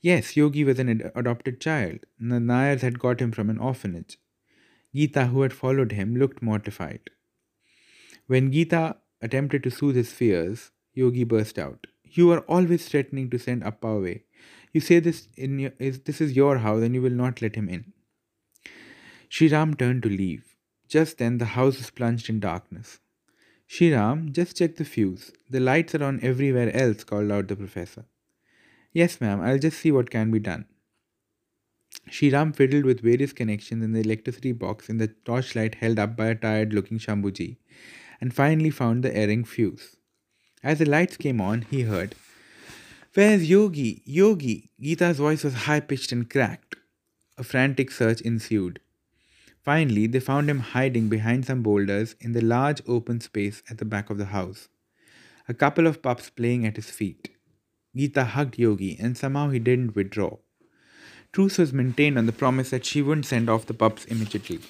Yes, 0.00 0.36
Yogi 0.36 0.64
was 0.64 0.78
an 0.78 0.88
ad- 0.88 1.12
adopted 1.14 1.60
child. 1.60 2.00
The 2.18 2.38
Nayars 2.38 2.80
had 2.80 2.98
got 2.98 3.20
him 3.20 3.32
from 3.32 3.50
an 3.50 3.58
orphanage. 3.58 4.18
Geeta, 4.94 5.28
who 5.28 5.42
had 5.42 5.52
followed 5.52 5.92
him, 5.92 6.16
looked 6.16 6.40
mortified. 6.40 7.10
When 8.26 8.50
Geeta 8.50 8.96
attempted 9.20 9.62
to 9.62 9.70
soothe 9.70 9.96
his 9.96 10.12
fears, 10.12 10.70
Yogi 10.94 11.24
burst 11.24 11.58
out. 11.58 11.86
You 12.04 12.30
are 12.32 12.40
always 12.40 12.88
threatening 12.88 13.30
to 13.30 13.38
send 13.38 13.64
Appa 13.64 13.86
away. 13.86 14.24
You 14.72 14.80
say 14.80 15.00
this 15.00 15.28
in 15.36 15.58
your, 15.58 15.72
is, 15.78 16.00
this 16.00 16.20
is 16.20 16.36
your 16.36 16.58
house 16.58 16.82
and 16.82 16.94
you 16.94 17.02
will 17.02 17.10
not 17.10 17.42
let 17.42 17.54
him 17.54 17.68
in. 17.68 17.92
Shriram 19.30 19.78
turned 19.78 20.02
to 20.04 20.08
leave. 20.08 20.56
Just 20.88 21.18
then 21.18 21.38
the 21.38 21.52
house 21.56 21.78
was 21.78 21.90
plunged 21.90 22.30
in 22.30 22.40
darkness. 22.40 23.00
Shriram, 23.68 24.32
just 24.32 24.56
check 24.56 24.76
the 24.76 24.84
fuse. 24.84 25.32
The 25.50 25.60
lights 25.60 25.94
are 25.94 26.04
on 26.04 26.20
everywhere 26.22 26.74
else, 26.74 27.04
called 27.04 27.30
out 27.30 27.48
the 27.48 27.56
professor. 27.56 28.06
Yes, 28.92 29.20
ma'am, 29.20 29.42
I'll 29.42 29.58
just 29.58 29.78
see 29.78 29.92
what 29.92 30.10
can 30.10 30.30
be 30.30 30.38
done. 30.38 30.64
Shriram 32.10 32.56
fiddled 32.56 32.84
with 32.84 33.02
various 33.02 33.34
connections 33.34 33.84
in 33.84 33.92
the 33.92 34.00
electricity 34.00 34.52
box 34.52 34.88
in 34.88 34.96
the 34.96 35.08
torchlight 35.08 35.74
held 35.74 35.98
up 35.98 36.16
by 36.16 36.28
a 36.28 36.34
tired 36.34 36.72
looking 36.72 36.98
Shambhuji 36.98 37.58
and 38.20 38.34
finally 38.34 38.70
found 38.70 39.02
the 39.02 39.16
erring 39.16 39.44
fuse. 39.44 39.96
As 40.62 40.78
the 40.78 40.86
lights 40.86 41.16
came 41.16 41.40
on, 41.40 41.62
he 41.62 41.82
heard, 41.82 42.14
Where's 43.14 43.48
Yogi? 43.48 44.02
Yogi! 44.04 44.70
Geeta's 44.80 45.18
voice 45.18 45.42
was 45.44 45.64
high 45.64 45.80
pitched 45.80 46.12
and 46.12 46.28
cracked. 46.28 46.76
A 47.36 47.42
frantic 47.42 47.90
search 47.90 48.20
ensued. 48.20 48.80
Finally, 49.64 50.06
they 50.06 50.20
found 50.20 50.48
him 50.48 50.60
hiding 50.60 51.08
behind 51.08 51.46
some 51.46 51.62
boulders 51.62 52.16
in 52.20 52.32
the 52.32 52.40
large 52.40 52.80
open 52.86 53.20
space 53.20 53.62
at 53.70 53.78
the 53.78 53.84
back 53.84 54.10
of 54.10 54.18
the 54.18 54.26
house. 54.26 54.68
A 55.48 55.54
couple 55.54 55.86
of 55.86 56.02
pups 56.02 56.30
playing 56.30 56.66
at 56.66 56.76
his 56.76 56.90
feet. 56.90 57.30
Geeta 57.96 58.24
hugged 58.24 58.58
Yogi, 58.58 58.96
and 59.00 59.16
somehow 59.16 59.50
he 59.50 59.58
didn't 59.58 59.94
withdraw. 59.94 60.36
Truce 61.32 61.58
was 61.58 61.72
maintained 61.72 62.18
on 62.18 62.26
the 62.26 62.32
promise 62.32 62.70
that 62.70 62.84
she 62.84 63.02
wouldn't 63.02 63.26
send 63.26 63.50
off 63.50 63.66
the 63.66 63.74
pups 63.74 64.04
immediately. 64.04 64.60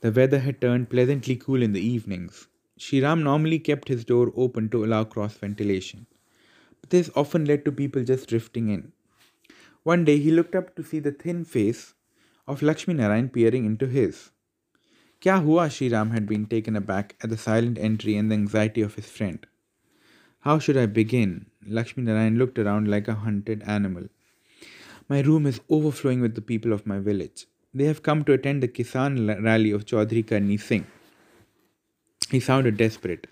The 0.00 0.12
weather 0.12 0.38
had 0.38 0.60
turned 0.60 0.90
pleasantly 0.90 1.34
cool 1.34 1.62
in 1.62 1.72
the 1.72 1.80
evenings. 1.80 2.46
Shriram 2.78 3.22
normally 3.22 3.58
kept 3.58 3.88
his 3.88 4.04
door 4.04 4.32
open 4.36 4.68
to 4.68 4.84
allow 4.84 5.02
cross 5.04 5.34
ventilation, 5.34 6.06
but 6.80 6.90
this 6.90 7.10
often 7.16 7.44
led 7.44 7.64
to 7.64 7.72
people 7.72 8.04
just 8.04 8.28
drifting 8.28 8.68
in. 8.68 8.92
One 9.82 10.04
day 10.04 10.18
he 10.18 10.30
looked 10.30 10.54
up 10.54 10.76
to 10.76 10.84
see 10.84 11.00
the 11.00 11.10
thin 11.10 11.44
face 11.44 11.94
of 12.46 12.62
Lakshmi 12.62 12.94
Narayan 12.94 13.28
peering 13.28 13.64
into 13.64 13.86
his. 13.86 14.30
Kya 15.20 15.42
hua? 15.42 15.68
Shriram 15.68 16.12
had 16.12 16.26
been 16.26 16.46
taken 16.46 16.76
aback 16.76 17.16
at 17.20 17.30
the 17.30 17.36
silent 17.36 17.76
entry 17.78 18.14
and 18.14 18.30
the 18.30 18.36
anxiety 18.36 18.82
of 18.82 18.94
his 18.94 19.06
friend. 19.06 19.44
How 20.40 20.60
should 20.60 20.76
I 20.76 20.86
begin? 20.86 21.46
Lakshmi 21.66 22.04
Narayan 22.04 22.38
looked 22.38 22.58
around 22.58 22.86
like 22.86 23.08
a 23.08 23.14
hunted 23.14 23.64
animal. 23.64 24.04
My 25.08 25.22
room 25.22 25.44
is 25.46 25.60
overflowing 25.68 26.20
with 26.20 26.36
the 26.36 26.40
people 26.40 26.72
of 26.72 26.86
my 26.86 27.00
village. 27.00 27.46
They 27.74 27.84
have 27.84 28.02
come 28.02 28.24
to 28.24 28.32
attend 28.32 28.62
the 28.62 28.68
Kisan 28.68 29.42
rally 29.44 29.70
of 29.70 29.84
Chaudhry 29.84 30.24
Karni 30.24 30.58
Singh. 30.58 30.86
He 32.30 32.40
sounded 32.40 32.76
desperate. 32.76 33.26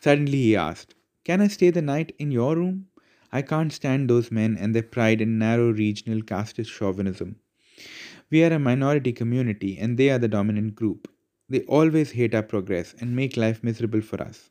Suddenly 0.00 0.38
he 0.38 0.56
asked, 0.56 0.94
Can 1.24 1.40
I 1.40 1.48
stay 1.48 1.70
the 1.70 1.82
night 1.82 2.14
in 2.18 2.30
your 2.30 2.56
room? 2.56 2.88
I 3.32 3.42
can't 3.42 3.72
stand 3.72 4.08
those 4.08 4.30
men 4.32 4.56
and 4.58 4.74
their 4.74 4.82
pride 4.82 5.20
in 5.20 5.38
narrow 5.38 5.70
regional 5.70 6.22
casteist 6.22 6.70
chauvinism. 6.70 7.36
We 8.30 8.42
are 8.44 8.52
a 8.52 8.58
minority 8.58 9.12
community 9.12 9.76
and 9.78 9.98
they 9.98 10.10
are 10.10 10.18
the 10.18 10.28
dominant 10.28 10.74
group. 10.74 11.08
They 11.48 11.60
always 11.62 12.12
hate 12.12 12.34
our 12.34 12.42
progress 12.42 12.94
and 12.98 13.14
make 13.14 13.36
life 13.36 13.62
miserable 13.62 14.00
for 14.00 14.22
us. 14.22 14.50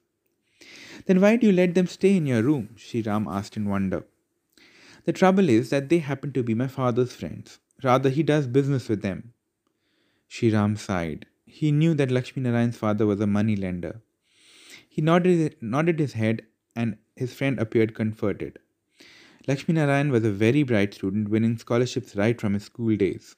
Then 1.08 1.20
why 1.20 1.36
do 1.36 1.48
you 1.48 1.54
let 1.54 1.74
them 1.74 1.88
stay 1.88 2.16
in 2.16 2.26
your 2.26 2.44
room? 2.44 2.70
Shriram 2.78 3.28
asked 3.28 3.58
in 3.58 3.68
wonder. 3.68 4.06
The 5.06 5.14
trouble 5.14 5.50
is 5.50 5.72
that 5.72 5.90
they 5.90 6.00
happen 6.00 6.32
to 6.34 6.44
be 6.44 6.54
my 6.54 6.68
father's 6.68 7.14
friends. 7.14 7.60
Rather, 7.84 8.10
he 8.10 8.24
does 8.24 8.48
business 8.48 8.90
with 8.90 9.02
them. 9.02 9.34
Shriram 10.30 10.78
sighed. 10.78 11.26
He 11.46 11.72
knew 11.72 11.94
that 11.94 12.12
Lakshmi 12.12 12.42
Narayan's 12.42 12.78
father 12.78 13.06
was 13.06 13.20
a 13.20 13.28
money 13.28 13.56
lender. 13.56 14.02
He 14.90 15.02
nodded, 15.02 15.56
nodded 15.62 16.00
his 16.00 16.14
head 16.14 16.44
and 16.76 16.98
his 17.16 17.34
friend 17.34 17.60
appeared 17.60 17.94
comforted. 17.96 18.60
Lakshmi 19.48 19.76
Narayan 19.76 20.12
was 20.12 20.24
a 20.24 20.32
very 20.32 20.64
bright 20.64 20.94
student, 20.94 21.30
winning 21.30 21.58
scholarships 21.58 22.16
right 22.16 22.40
from 22.40 22.54
his 22.54 22.64
school 22.64 22.96
days. 22.96 23.36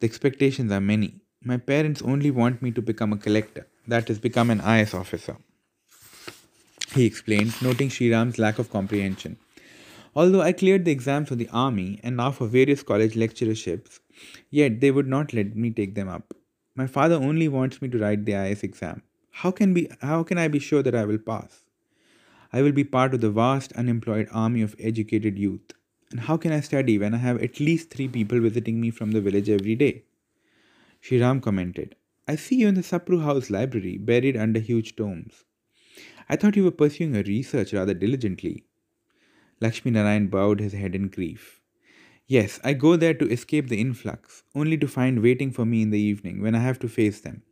The 0.00 0.06
expectations 0.06 0.70
are 0.72 0.80
many. 0.80 1.20
My 1.42 1.56
parents 1.56 2.02
only 2.02 2.30
want 2.30 2.60
me 2.60 2.70
to 2.72 2.82
become 2.82 3.12
a 3.12 3.16
collector, 3.16 3.66
that 3.88 4.10
is, 4.10 4.18
become 4.18 4.50
an 4.50 4.60
IAS 4.60 4.94
officer. 4.94 5.36
He 6.94 7.06
explained, 7.06 7.54
noting 7.62 7.88
Shriram's 7.88 8.38
lack 8.38 8.58
of 8.58 8.70
comprehension. 8.70 9.38
Although 10.14 10.40
I 10.40 10.52
cleared 10.52 10.84
the 10.84 10.90
exams 10.90 11.28
for 11.28 11.36
the 11.36 11.48
army 11.50 12.00
and 12.02 12.16
now 12.16 12.32
for 12.32 12.48
various 12.48 12.82
college 12.82 13.14
lecturerships, 13.14 14.00
yet 14.50 14.80
they 14.80 14.90
would 14.90 15.06
not 15.06 15.32
let 15.32 15.54
me 15.56 15.70
take 15.70 15.94
them 15.94 16.08
up. 16.08 16.34
My 16.74 16.86
father 16.86 17.14
only 17.14 17.46
wants 17.46 17.80
me 17.80 17.88
to 17.88 17.98
write 17.98 18.24
the 18.24 18.32
IAS 18.32 18.64
exam. 18.64 19.02
How 19.30 19.50
can 19.50 19.72
be 19.72 19.88
how 20.00 20.22
can 20.24 20.38
I 20.38 20.48
be 20.48 20.58
sure 20.58 20.82
that 20.82 20.94
I 20.94 21.04
will 21.04 21.18
pass? 21.18 21.62
I 22.52 22.62
will 22.62 22.72
be 22.72 22.82
part 22.82 23.14
of 23.14 23.20
the 23.20 23.30
vast 23.30 23.72
unemployed 23.74 24.28
army 24.32 24.62
of 24.62 24.74
educated 24.80 25.38
youth. 25.38 25.72
And 26.10 26.20
how 26.20 26.36
can 26.36 26.50
I 26.50 26.60
study 26.60 26.98
when 26.98 27.14
I 27.14 27.18
have 27.18 27.40
at 27.40 27.60
least 27.60 27.90
three 27.90 28.08
people 28.08 28.40
visiting 28.40 28.80
me 28.80 28.90
from 28.90 29.12
the 29.12 29.20
village 29.20 29.48
every 29.48 29.76
day? 29.76 30.02
Shriram 31.00 31.40
commented, 31.40 31.94
I 32.26 32.34
see 32.34 32.56
you 32.56 32.68
in 32.68 32.74
the 32.74 32.82
Sapru 32.82 33.22
House 33.22 33.48
library, 33.50 33.96
buried 33.96 34.36
under 34.36 34.58
huge 34.58 34.96
tomes. 34.96 35.44
I 36.28 36.36
thought 36.36 36.56
you 36.56 36.64
were 36.64 36.72
pursuing 36.72 37.14
a 37.14 37.22
research 37.22 37.72
rather 37.72 37.94
diligently. 37.94 38.64
Lakshmi 39.60 39.90
Narayan 39.90 40.28
bowed 40.28 40.60
his 40.60 40.72
head 40.72 40.94
in 40.94 41.08
grief. 41.08 41.60
Yes, 42.26 42.60
I 42.62 42.74
go 42.74 42.96
there 42.96 43.14
to 43.14 43.28
escape 43.28 43.68
the 43.68 43.80
influx, 43.80 44.44
only 44.54 44.78
to 44.78 44.88
find 44.88 45.22
waiting 45.22 45.50
for 45.50 45.66
me 45.66 45.82
in 45.82 45.90
the 45.90 46.00
evening 46.00 46.40
when 46.40 46.54
I 46.54 46.60
have 46.60 46.78
to 46.78 46.88
face 46.88 47.20
them. 47.20 47.42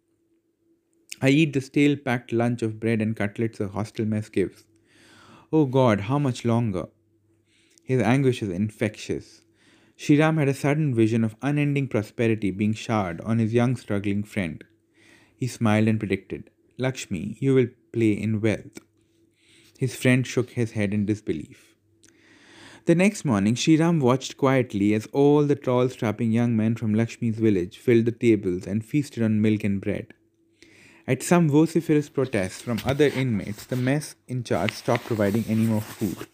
I 1.20 1.30
eat 1.30 1.52
the 1.52 1.60
stale 1.60 1.96
packed 1.96 2.32
lunch 2.32 2.62
of 2.62 2.78
bread 2.78 3.02
and 3.02 3.16
cutlets 3.16 3.58
the 3.58 3.68
hostel 3.68 4.06
mess 4.06 4.28
gives. 4.28 4.64
Oh 5.52 5.66
God, 5.66 6.02
how 6.02 6.18
much 6.18 6.44
longer? 6.44 6.86
His 7.82 8.00
anguish 8.00 8.42
is 8.42 8.50
infectious. 8.50 9.42
Shriram 9.98 10.38
had 10.38 10.48
a 10.48 10.54
sudden 10.54 10.94
vision 10.94 11.24
of 11.24 11.34
unending 11.42 11.88
prosperity 11.88 12.52
being 12.52 12.72
showered 12.72 13.20
on 13.22 13.38
his 13.38 13.52
young 13.52 13.74
struggling 13.74 14.22
friend. 14.22 14.62
He 15.36 15.48
smiled 15.48 15.88
and 15.88 15.98
predicted, 15.98 16.50
Lakshmi, 16.78 17.36
you 17.40 17.54
will 17.54 17.68
play 17.92 18.12
in 18.12 18.40
wealth. 18.40 18.78
His 19.76 19.96
friend 19.96 20.24
shook 20.26 20.50
his 20.50 20.72
head 20.72 20.94
in 20.94 21.04
disbelief. 21.04 21.67
The 22.88 22.95
next 22.95 23.26
morning, 23.26 23.54
Shriram 23.54 24.00
watched 24.00 24.38
quietly 24.38 24.95
as 24.95 25.04
all 25.12 25.45
the 25.45 25.54
tall, 25.54 25.90
strapping 25.90 26.33
young 26.33 26.57
men 26.57 26.75
from 26.75 26.95
Lakshmi's 26.95 27.37
village 27.37 27.76
filled 27.76 28.07
the 28.07 28.12
tables 28.12 28.66
and 28.66 28.83
feasted 28.83 29.23
on 29.23 29.42
milk 29.42 29.62
and 29.62 29.78
bread. 29.78 30.14
At 31.07 31.23
some 31.23 31.50
vociferous 31.50 32.09
protests 32.09 32.62
from 32.62 32.80
other 32.87 33.09
inmates, 33.09 33.66
the 33.66 33.76
mess 33.76 34.16
in 34.26 34.42
charge 34.42 34.71
stopped 34.71 35.04
providing 35.04 35.45
any 35.47 35.66
more 35.66 35.83
food. 35.83 36.28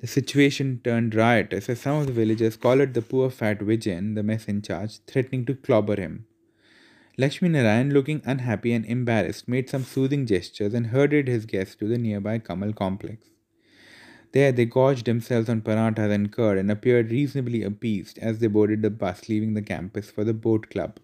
The 0.00 0.06
situation 0.06 0.82
turned 0.84 1.16
riotous 1.16 1.68
as 1.68 1.80
some 1.80 1.96
of 1.96 2.06
the 2.06 2.12
villagers 2.12 2.56
collared 2.56 2.94
the 2.94 3.02
poor 3.02 3.28
fat 3.28 3.58
Vijayan, 3.58 4.14
the 4.14 4.22
mess 4.22 4.44
in 4.44 4.62
charge, 4.62 5.00
threatening 5.08 5.44
to 5.46 5.56
clobber 5.56 6.00
him. 6.00 6.26
Lakshmi 7.18 7.48
Narayan, 7.48 7.92
looking 7.92 8.22
unhappy 8.24 8.72
and 8.72 8.86
embarrassed, 8.86 9.48
made 9.48 9.68
some 9.68 9.82
soothing 9.82 10.26
gestures 10.26 10.74
and 10.74 10.86
herded 10.86 11.26
his 11.26 11.44
guests 11.44 11.74
to 11.74 11.88
the 11.88 11.98
nearby 11.98 12.38
Kamal 12.38 12.72
complex. 12.72 13.26
There 14.36 14.52
they 14.52 14.66
gorged 14.66 15.06
themselves 15.06 15.48
on 15.48 15.62
parathas 15.62 16.12
and 16.12 16.30
curd 16.30 16.58
and 16.58 16.70
appeared 16.70 17.10
reasonably 17.10 17.62
appeased 17.62 18.18
as 18.18 18.38
they 18.38 18.48
boarded 18.48 18.82
the 18.82 18.90
bus 18.90 19.30
leaving 19.30 19.54
the 19.54 19.62
campus 19.62 20.10
for 20.10 20.24
the 20.24 20.34
boat 20.34 20.68
club, 20.68 20.98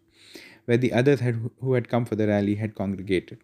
where 0.66 0.76
the 0.76 0.92
others 0.92 1.20
had, 1.20 1.38
who 1.60 1.72
had 1.72 1.88
come 1.88 2.04
for 2.04 2.14
the 2.14 2.26
rally 2.26 2.56
had 2.56 2.74
congregated. 2.74 3.38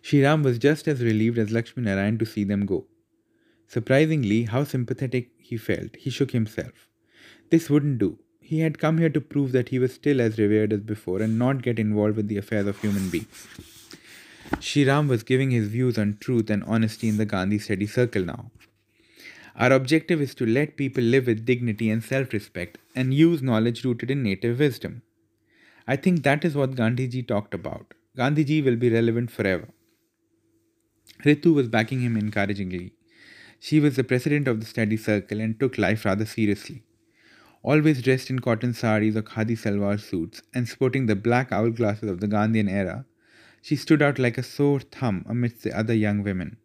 Shriram 0.00 0.42
was 0.42 0.58
just 0.58 0.88
as 0.88 1.02
relieved 1.02 1.36
as 1.36 1.50
Lakshmi 1.50 1.82
Narayan 1.82 2.16
to 2.16 2.24
see 2.24 2.44
them 2.44 2.64
go. 2.64 2.86
Surprisingly, 3.66 4.44
how 4.44 4.64
sympathetic 4.64 5.30
he 5.36 5.58
felt, 5.58 5.96
he 5.96 6.08
shook 6.08 6.30
himself. 6.30 6.88
This 7.50 7.68
wouldn't 7.68 7.98
do. 7.98 8.18
He 8.40 8.60
had 8.60 8.78
come 8.78 8.96
here 8.96 9.10
to 9.10 9.20
prove 9.20 9.52
that 9.52 9.68
he 9.68 9.78
was 9.78 9.92
still 9.92 10.22
as 10.22 10.38
revered 10.38 10.72
as 10.72 10.80
before 10.80 11.20
and 11.20 11.38
not 11.38 11.60
get 11.60 11.78
involved 11.78 12.16
with 12.16 12.28
the 12.28 12.38
affairs 12.38 12.66
of 12.66 12.80
human 12.80 13.10
beings. 13.10 13.46
Shriram 14.56 15.08
was 15.08 15.22
giving 15.22 15.50
his 15.50 15.68
views 15.68 15.98
on 15.98 16.18
truth 16.20 16.50
and 16.50 16.64
honesty 16.64 17.08
in 17.08 17.16
the 17.16 17.26
Gandhi 17.26 17.58
study 17.58 17.86
circle 17.86 18.24
now. 18.24 18.50
Our 19.56 19.72
objective 19.72 20.20
is 20.20 20.34
to 20.36 20.46
let 20.46 20.76
people 20.76 21.02
live 21.02 21.26
with 21.26 21.44
dignity 21.44 21.90
and 21.90 22.02
self 22.02 22.32
respect 22.32 22.78
and 22.94 23.12
use 23.12 23.42
knowledge 23.42 23.84
rooted 23.84 24.10
in 24.10 24.22
native 24.22 24.58
wisdom. 24.58 25.02
I 25.86 25.96
think 25.96 26.22
that 26.22 26.44
is 26.44 26.54
what 26.54 26.76
Gandhiji 26.76 27.26
talked 27.26 27.54
about. 27.54 27.94
Gandhiji 28.16 28.64
will 28.64 28.76
be 28.76 28.90
relevant 28.90 29.30
forever. 29.30 29.68
Ritu 31.24 31.54
was 31.54 31.68
backing 31.68 32.00
him 32.00 32.16
encouragingly. 32.16 32.92
She 33.60 33.80
was 33.80 33.96
the 33.96 34.04
president 34.04 34.46
of 34.46 34.60
the 34.60 34.66
study 34.66 34.96
circle 34.96 35.40
and 35.40 35.58
took 35.58 35.78
life 35.78 36.04
rather 36.04 36.24
seriously. 36.24 36.84
Always 37.62 38.02
dressed 38.02 38.30
in 38.30 38.38
cotton 38.38 38.72
saris 38.72 39.16
or 39.16 39.22
khadi 39.22 39.58
salwar 39.58 39.98
suits 39.98 40.42
and 40.54 40.68
sporting 40.68 41.06
the 41.06 41.16
black 41.16 41.50
owl 41.50 41.70
glasses 41.70 42.08
of 42.08 42.20
the 42.20 42.28
Gandhian 42.28 42.70
era, 42.70 43.04
she 43.62 43.76
stood 43.76 44.02
out 44.02 44.18
like 44.18 44.38
a 44.38 44.42
sore 44.42 44.80
thumb 44.80 45.24
amidst 45.28 45.62
the 45.62 45.76
other 45.76 45.94
young 45.94 46.22
women. 46.22 46.56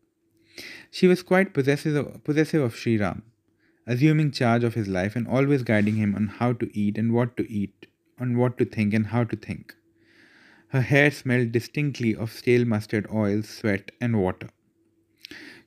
She 0.91 1.07
was 1.07 1.23
quite 1.23 1.53
possessive 1.53 1.95
of, 1.95 2.23
possessive 2.23 2.62
of 2.62 2.75
Shriram, 2.75 3.23
assuming 3.88 4.31
charge 4.31 4.63
of 4.63 4.75
his 4.75 4.88
life 4.88 5.15
and 5.15 5.27
always 5.27 5.63
guiding 5.63 5.95
him 5.95 6.15
on 6.15 6.27
how 6.27 6.53
to 6.53 6.69
eat 6.77 6.97
and 6.97 7.13
what 7.13 7.35
to 7.38 7.51
eat, 7.51 7.88
on 8.19 8.38
what 8.38 8.57
to 8.57 8.65
think 8.65 8.93
and 8.93 9.07
how 9.07 9.23
to 9.23 9.35
think. 9.35 9.75
Her 10.69 10.81
hair 10.81 11.12
smelled 11.12 11.51
distinctly 11.51 12.15
of 12.15 12.31
stale 12.31 12.65
mustard 12.65 13.07
oil, 13.13 13.43
sweat, 13.43 13.91
and 14.00 14.19
water. 14.19 14.50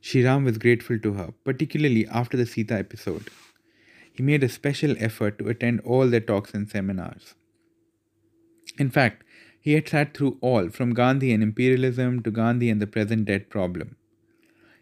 Shriram 0.03 0.45
was 0.45 0.59
grateful 0.59 0.99
to 1.01 1.15
her, 1.15 1.33
particularly 1.45 2.07
after 2.07 2.37
the 2.37 2.47
Sita 2.47 2.75
episode. 2.75 3.29
He 4.13 4.23
made 4.23 4.43
a 4.43 4.49
special 4.49 4.95
effort 4.99 5.39
to 5.39 5.49
attend 5.49 5.81
all 5.81 6.09
their 6.09 6.21
talks 6.21 6.55
and 6.55 6.69
seminars. 6.69 7.35
In 8.79 8.91
fact, 8.91 9.25
he 9.67 9.73
had 9.73 9.89
sat 9.89 10.17
through 10.17 10.39
all, 10.41 10.69
from 10.69 10.95
Gandhi 10.95 11.33
and 11.33 11.43
imperialism 11.43 12.23
to 12.23 12.31
Gandhi 12.31 12.71
and 12.71 12.81
the 12.81 12.87
present 12.87 13.25
debt 13.25 13.51
problem. 13.51 13.97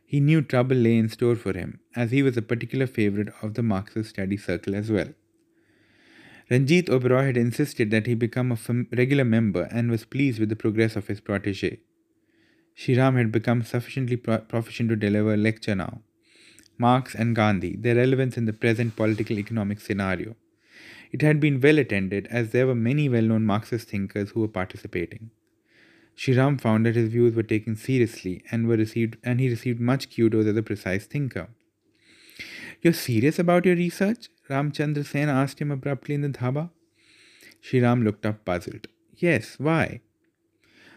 He 0.05 0.21
knew 0.21 0.43
trouble 0.43 0.77
lay 0.77 0.99
in 0.99 1.09
store 1.09 1.37
for 1.37 1.55
him, 1.55 1.81
as 1.97 2.11
he 2.11 2.23
was 2.23 2.37
a 2.37 2.43
particular 2.43 2.87
favorite 2.87 3.31
of 3.41 3.55
the 3.55 3.63
Marxist 3.63 4.11
study 4.11 4.37
circle 4.37 4.75
as 4.75 4.91
well. 4.91 5.09
Ranjit 6.51 6.91
Oberoi 6.91 7.25
had 7.29 7.39
insisted 7.39 7.91
that 7.93 8.07
he 8.07 8.15
become 8.15 8.53
a 8.53 8.57
fam- 8.57 8.87
regular 8.93 9.25
member 9.25 9.63
and 9.71 9.91
was 9.91 10.05
pleased 10.05 10.39
with 10.39 10.51
the 10.51 10.63
progress 10.65 10.97
of 10.97 11.07
his 11.07 11.19
protege. 11.19 11.81
Shriram 12.77 13.17
had 13.17 13.33
become 13.33 13.63
sufficiently 13.63 14.19
pro- 14.19 14.45
proficient 14.53 14.91
to 14.91 14.97
deliver 14.97 15.33
a 15.33 15.39
lecture 15.39 15.75
now. 15.75 16.03
Marx 16.77 17.15
and 17.15 17.35
Gandhi, 17.35 17.75
their 17.75 17.95
relevance 17.95 18.37
in 18.37 18.45
the 18.45 18.53
present 18.53 18.97
political 18.97 19.39
economic 19.39 19.81
scenario. 19.81 20.37
It 21.15 21.23
had 21.23 21.39
been 21.39 21.61
well 21.61 21.79
attended 21.79 22.27
as 22.29 22.51
there 22.51 22.67
were 22.67 22.75
many 22.75 23.09
well 23.09 23.23
known 23.23 23.45
Marxist 23.45 23.89
thinkers 23.89 24.31
who 24.31 24.41
were 24.41 24.49
participating. 24.49 25.31
Shriram 26.17 26.61
found 26.61 26.87
that 26.87 26.97
his 26.97 27.11
views 27.11 27.37
were 27.37 27.45
taken 27.45 27.77
seriously 27.77 28.43
and 28.51 28.67
were 28.67 28.77
received 28.77 29.19
and 29.23 29.39
he 29.39 29.49
received 29.49 29.79
much 29.79 30.09
kudos 30.13 30.47
as 30.47 30.57
a 30.57 30.65
precise 30.65 31.07
thinker. 31.07 31.47
You're 32.83 32.99
serious 33.03 33.39
about 33.39 33.65
your 33.65 33.77
research? 33.77 34.29
Ramchandra 34.51 35.07
Sen 35.07 35.29
asked 35.29 35.61
him 35.61 35.71
abruptly 35.71 36.17
in 36.17 36.23
the 36.23 36.31
dhaba. 36.31 36.71
Shriram 37.63 38.03
looked 38.03 38.27
up 38.27 38.45
puzzled. 38.45 38.89
Yes, 39.17 39.55
why? 39.59 40.01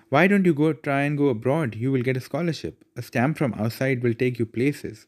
Why 0.10 0.26
don't 0.26 0.48
you 0.48 0.56
go 0.56 0.74
try 0.74 1.04
and 1.04 1.16
go 1.16 1.28
abroad? 1.28 1.76
You 1.76 1.92
will 1.92 2.02
get 2.02 2.18
a 2.18 2.22
scholarship. 2.22 2.84
A 2.96 3.04
stamp 3.04 3.38
from 3.38 3.54
outside 3.54 4.02
will 4.02 4.16
take 4.16 4.40
you 4.40 4.48
places. 4.48 5.06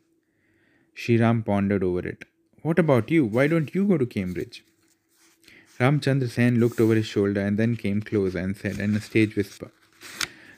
Shriram 0.95 1.43
pondered 1.43 1.83
over 1.83 2.07
it. 2.07 2.25
What 2.61 2.77
about 2.77 3.09
you? 3.09 3.25
Why 3.25 3.47
don't 3.47 3.73
you 3.73 3.87
go 3.87 3.97
to 3.97 4.05
Cambridge? 4.05 4.63
Ramchandra 5.79 6.29
Sen 6.29 6.59
looked 6.59 6.81
over 6.81 6.95
his 6.95 7.05
shoulder 7.05 7.39
and 7.39 7.57
then 7.57 7.77
came 7.77 8.01
closer 8.01 8.39
and 8.39 8.57
said 8.57 8.79
in 8.79 8.95
a 8.95 8.99
stage 8.99 9.35
whisper, 9.37 9.71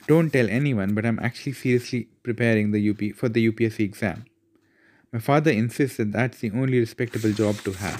Don't 0.08 0.34
tell 0.34 0.50
anyone, 0.50 0.96
but 0.96 1.06
I'm 1.06 1.20
actually 1.20 1.54
seriously 1.54 2.08
preparing 2.24 2.72
the 2.72 2.90
UP 2.90 3.16
for 3.16 3.30
the 3.30 3.52
UPSC 3.52 3.82
exam. 3.82 4.26
My 5.14 5.20
father 5.20 5.52
insists 5.52 5.98
that 5.98 6.12
that's 6.12 6.40
the 6.40 6.52
only 6.52 6.80
respectable 6.80 7.34
job 7.34 7.58
to 7.66 7.74
have. 7.74 8.00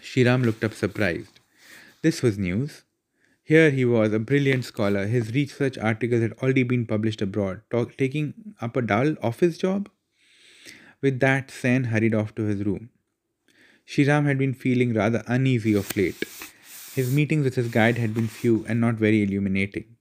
Shriram 0.00 0.44
looked 0.44 0.64
up 0.64 0.72
surprised. 0.72 1.40
This 2.02 2.22
was 2.22 2.38
news. 2.38 2.84
Here 3.42 3.70
he 3.70 3.84
was, 3.84 4.14
a 4.14 4.18
brilliant 4.18 4.64
scholar. 4.64 5.06
His 5.06 5.34
research 5.34 5.76
articles 5.76 6.22
had 6.22 6.32
already 6.34 6.62
been 6.62 6.86
published 6.86 7.20
abroad, 7.20 7.60
talk, 7.70 7.98
taking 7.98 8.32
up 8.60 8.76
a 8.76 8.82
dull 8.82 9.16
office 9.22 9.58
job. 9.58 9.90
With 11.02 11.20
that, 11.20 11.50
Sen 11.50 11.84
hurried 11.84 12.14
off 12.14 12.34
to 12.36 12.44
his 12.44 12.64
room. 12.64 12.90
Shriram 13.90 14.24
had 14.26 14.38
been 14.38 14.54
feeling 14.54 14.94
rather 14.94 15.24
uneasy 15.26 15.74
of 15.74 15.96
late. 15.96 16.22
His 16.94 17.12
meetings 17.12 17.42
with 17.42 17.56
his 17.56 17.66
guide 17.66 17.98
had 17.98 18.14
been 18.14 18.28
few 18.28 18.64
and 18.68 18.80
not 18.80 18.94
very 18.94 19.24
illuminating. 19.24 19.96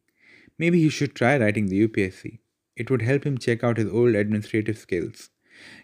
Maybe 0.60 0.79
he 0.79 0.89
should 0.89 1.15
try 1.15 1.39
writing 1.39 1.69
the 1.69 1.88
UPSC. 1.88 2.38
It 2.75 2.91
would 2.91 3.01
help 3.01 3.24
him 3.24 3.39
check 3.39 3.63
out 3.63 3.77
his 3.77 3.91
old 3.91 4.13
administrative 4.13 4.77
skills. 4.77 5.31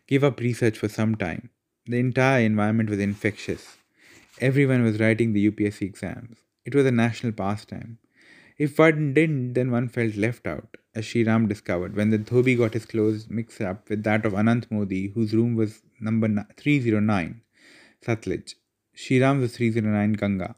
Give 0.06 0.24
up 0.24 0.40
research 0.40 0.78
for 0.78 0.88
some 0.88 1.16
time. 1.16 1.50
The 1.88 1.98
entire 1.98 2.46
environment 2.46 2.92
was 2.92 3.00
infectious. 3.00 3.78
Everyone 4.40 4.84
was 4.84 5.00
writing 5.00 5.34
the 5.34 5.50
UPSC 5.50 5.82
exams. 5.82 6.38
It 6.64 6.76
was 6.76 6.86
a 6.86 6.92
national 6.92 7.32
pastime. 7.32 7.98
If 8.60 8.78
one 8.78 9.16
didn't, 9.16 9.54
then 9.54 9.72
one 9.72 9.90
felt 9.90 10.16
left 10.16 10.46
out, 10.46 10.78
as 10.94 11.06
Shriram 11.06 11.50
discovered 11.50 11.96
when 11.96 12.12
the 12.12 12.20
dhobi 12.20 12.56
got 12.56 12.76
his 12.76 12.86
clothes 12.86 13.28
mixed 13.32 13.62
up 13.62 13.90
with 13.90 14.04
that 14.04 14.28
of 14.28 14.34
Anant 14.34 14.70
Modi, 14.70 15.08
whose 15.08 15.34
room 15.34 15.56
was 15.56 15.82
number 16.00 16.46
309, 16.56 17.42
Satluj. 18.06 18.54
Shriram 18.96 19.40
was 19.40 19.58
309 19.58 20.14
Ganga. 20.14 20.56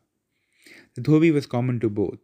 The 0.95 1.01
dhobi 1.01 1.31
was 1.31 1.45
common 1.45 1.79
to 1.79 1.89
both. 1.89 2.19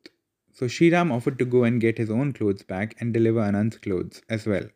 So 0.51 0.65
Shriram 0.65 1.13
offered 1.13 1.39
to 1.39 1.46
go 1.46 1.63
and 1.63 1.80
get 1.80 1.98
his 1.98 2.10
own 2.10 2.34
clothes 2.34 2.63
back 2.63 2.96
and 3.00 3.13
deliver 3.13 3.39
Anand's 3.39 3.77
clothes 3.77 4.22
as 4.27 4.46
well, 4.46 4.68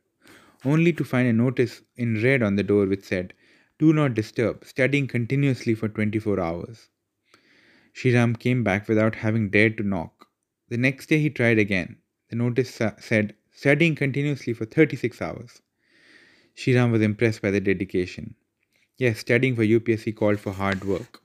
only 0.64 0.94
to 0.94 1.04
find 1.04 1.28
a 1.28 1.34
notice 1.34 1.82
in 1.98 2.24
red 2.24 2.42
on 2.42 2.56
the 2.56 2.64
door 2.64 2.86
which 2.86 3.04
said, 3.04 3.34
Do 3.78 3.92
not 3.92 4.14
disturb, 4.14 4.64
studying 4.64 5.06
continuously 5.06 5.76
for 5.76 5.90
24 5.90 6.40
hours. 6.40 6.88
Shriram 7.94 8.40
came 8.40 8.64
back 8.64 8.88
without 8.88 9.16
having 9.16 9.50
dared 9.50 9.76
to 9.78 9.84
knock. 9.84 10.30
The 10.70 10.78
next 10.78 11.08
day 11.10 11.20
he 11.20 11.30
tried 11.30 11.60
again. 11.60 11.98
The 12.30 12.38
notice 12.38 12.80
said, 13.00 13.36
Studying 13.52 13.96
continuously 13.96 14.54
for 14.54 14.64
36 14.64 15.22
hours. 15.22 15.62
Shriram 16.56 16.92
was 16.92 17.02
impressed 17.02 17.42
by 17.42 17.52
the 17.52 17.60
dedication. 17.60 18.36
Yes, 18.98 19.20
studying 19.20 19.56
for 19.56 19.64
UPSC 19.64 20.16
called 20.16 20.40
for 20.40 20.54
hard 20.54 20.84
work. 20.84 21.22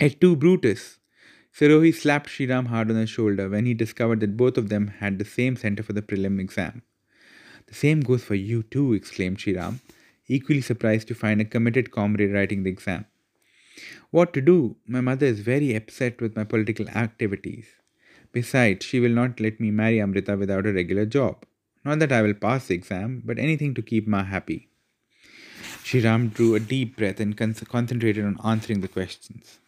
Et 0.00 0.20
tu, 0.20 0.36
Brutus! 0.36 0.98
Sirohi 1.52 1.92
slapped 1.92 2.30
Shriram 2.30 2.68
hard 2.68 2.90
on 2.90 2.96
the 2.96 3.08
shoulder 3.08 3.48
when 3.48 3.66
he 3.66 3.74
discovered 3.74 4.20
that 4.20 4.36
both 4.36 4.56
of 4.56 4.68
them 4.68 4.86
had 5.00 5.18
the 5.18 5.24
same 5.24 5.56
center 5.56 5.82
for 5.82 5.92
the 5.92 6.02
prelim 6.02 6.38
exam. 6.38 6.82
The 7.66 7.74
same 7.74 8.02
goes 8.02 8.22
for 8.22 8.36
you 8.36 8.62
too, 8.62 8.92
exclaimed 8.92 9.38
Shriram, 9.38 9.80
equally 10.28 10.60
surprised 10.60 11.08
to 11.08 11.14
find 11.16 11.40
a 11.40 11.44
committed 11.44 11.90
comrade 11.90 12.32
writing 12.32 12.62
the 12.62 12.70
exam. 12.70 13.06
What 14.12 14.32
to 14.34 14.40
do? 14.40 14.76
My 14.86 15.00
mother 15.00 15.26
is 15.26 15.40
very 15.40 15.74
upset 15.74 16.20
with 16.20 16.36
my 16.36 16.44
political 16.44 16.88
activities. 16.90 17.66
Besides, 18.30 18.86
she 18.86 19.00
will 19.00 19.10
not 19.10 19.40
let 19.40 19.58
me 19.58 19.72
marry 19.72 20.00
Amrita 20.00 20.36
without 20.36 20.66
a 20.66 20.72
regular 20.72 21.04
job. 21.04 21.44
Not 21.84 21.98
that 21.98 22.12
I 22.12 22.22
will 22.22 22.34
pass 22.34 22.68
the 22.68 22.74
exam, 22.74 23.22
but 23.24 23.40
anything 23.40 23.74
to 23.74 23.82
keep 23.82 24.06
Ma 24.06 24.22
happy. 24.22 24.68
Shriram 25.84 26.32
drew 26.32 26.54
a 26.54 26.60
deep 26.60 26.96
breath 26.96 27.20
and 27.20 27.36
con- 27.36 27.54
concentrated 27.54 28.24
on 28.24 28.38
answering 28.44 28.80
the 28.80 28.88
questions. 28.88 29.58